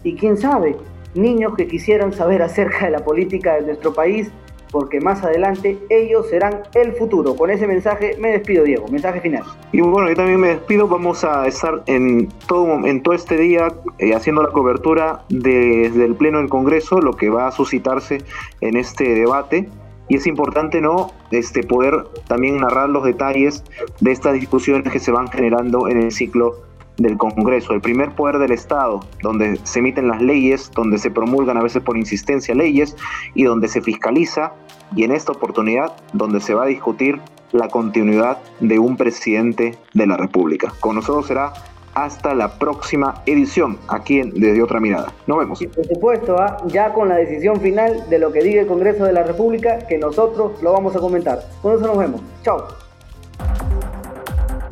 y 0.02 0.16
quién 0.16 0.36
sabe, 0.36 0.76
niños 1.14 1.54
que 1.56 1.66
quisieran 1.66 2.12
saber 2.12 2.42
acerca 2.42 2.86
de 2.86 2.92
la 2.92 3.04
política 3.04 3.54
de 3.56 3.62
nuestro 3.62 3.92
país 3.92 4.30
porque 4.76 5.00
más 5.00 5.24
adelante 5.24 5.78
ellos 5.88 6.28
serán 6.28 6.60
el 6.74 6.92
futuro. 6.92 7.34
Con 7.34 7.48
ese 7.48 7.66
mensaje 7.66 8.14
me 8.18 8.28
despido, 8.28 8.62
Diego. 8.62 8.86
Mensaje 8.88 9.22
final. 9.22 9.42
Y 9.72 9.80
bueno, 9.80 10.10
yo 10.10 10.16
también 10.16 10.38
me 10.38 10.48
despido. 10.48 10.86
Vamos 10.86 11.24
a 11.24 11.46
estar 11.46 11.82
en 11.86 12.28
todo, 12.46 12.86
en 12.86 13.02
todo 13.02 13.14
este 13.14 13.38
día 13.38 13.68
eh, 13.98 14.14
haciendo 14.14 14.42
la 14.42 14.50
cobertura 14.50 15.24
desde 15.30 16.04
el 16.04 16.14
Pleno 16.14 16.40
del 16.40 16.50
Congreso, 16.50 17.00
lo 17.00 17.14
que 17.14 17.30
va 17.30 17.46
a 17.46 17.52
suscitarse 17.52 18.18
en 18.60 18.76
este 18.76 19.14
debate. 19.14 19.66
Y 20.08 20.16
es 20.16 20.26
importante 20.26 20.82
no 20.82 21.10
este, 21.30 21.62
poder 21.62 21.94
también 22.28 22.58
narrar 22.58 22.90
los 22.90 23.02
detalles 23.02 23.64
de 24.00 24.12
estas 24.12 24.34
discusiones 24.34 24.92
que 24.92 24.98
se 24.98 25.10
van 25.10 25.28
generando 25.28 25.88
en 25.88 26.02
el 26.02 26.12
ciclo 26.12 26.66
del 26.98 27.16
Congreso, 27.16 27.72
el 27.72 27.80
primer 27.80 28.14
poder 28.14 28.38
del 28.38 28.52
Estado, 28.52 29.00
donde 29.22 29.58
se 29.64 29.78
emiten 29.78 30.08
las 30.08 30.22
leyes, 30.22 30.70
donde 30.74 30.98
se 30.98 31.10
promulgan 31.10 31.56
a 31.56 31.62
veces 31.62 31.82
por 31.82 31.96
insistencia 31.96 32.54
leyes 32.54 32.96
y 33.34 33.44
donde 33.44 33.68
se 33.68 33.82
fiscaliza, 33.82 34.52
y 34.94 35.04
en 35.04 35.12
esta 35.12 35.32
oportunidad 35.32 35.92
donde 36.12 36.40
se 36.40 36.54
va 36.54 36.64
a 36.64 36.66
discutir 36.66 37.20
la 37.52 37.68
continuidad 37.68 38.38
de 38.60 38.78
un 38.78 38.96
presidente 38.96 39.78
de 39.94 40.06
la 40.06 40.16
República. 40.16 40.72
Con 40.80 40.96
nosotros 40.96 41.26
será 41.26 41.52
hasta 41.94 42.34
la 42.34 42.58
próxima 42.58 43.22
edición 43.24 43.78
aquí 43.88 44.20
en 44.20 44.30
Desde 44.34 44.62
Otra 44.62 44.80
Mirada. 44.80 45.12
Nos 45.26 45.38
vemos. 45.38 45.62
Y 45.62 45.66
por 45.66 45.86
supuesto, 45.86 46.36
¿ah? 46.38 46.58
ya 46.66 46.92
con 46.92 47.08
la 47.08 47.16
decisión 47.16 47.58
final 47.60 48.04
de 48.10 48.18
lo 48.18 48.32
que 48.32 48.42
diga 48.42 48.60
el 48.60 48.66
Congreso 48.66 49.04
de 49.04 49.14
la 49.14 49.22
República, 49.22 49.78
que 49.86 49.96
nosotros 49.96 50.62
lo 50.62 50.72
vamos 50.72 50.94
a 50.94 50.98
comentar. 50.98 51.40
Con 51.62 51.74
eso 51.74 51.86
nos 51.86 51.96
vemos. 51.96 52.20
Chao. 52.42 52.68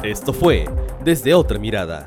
Esto 0.02 0.34
fue 0.34 0.66
Desde 1.02 1.32
Otra 1.32 1.58
Mirada 1.58 2.06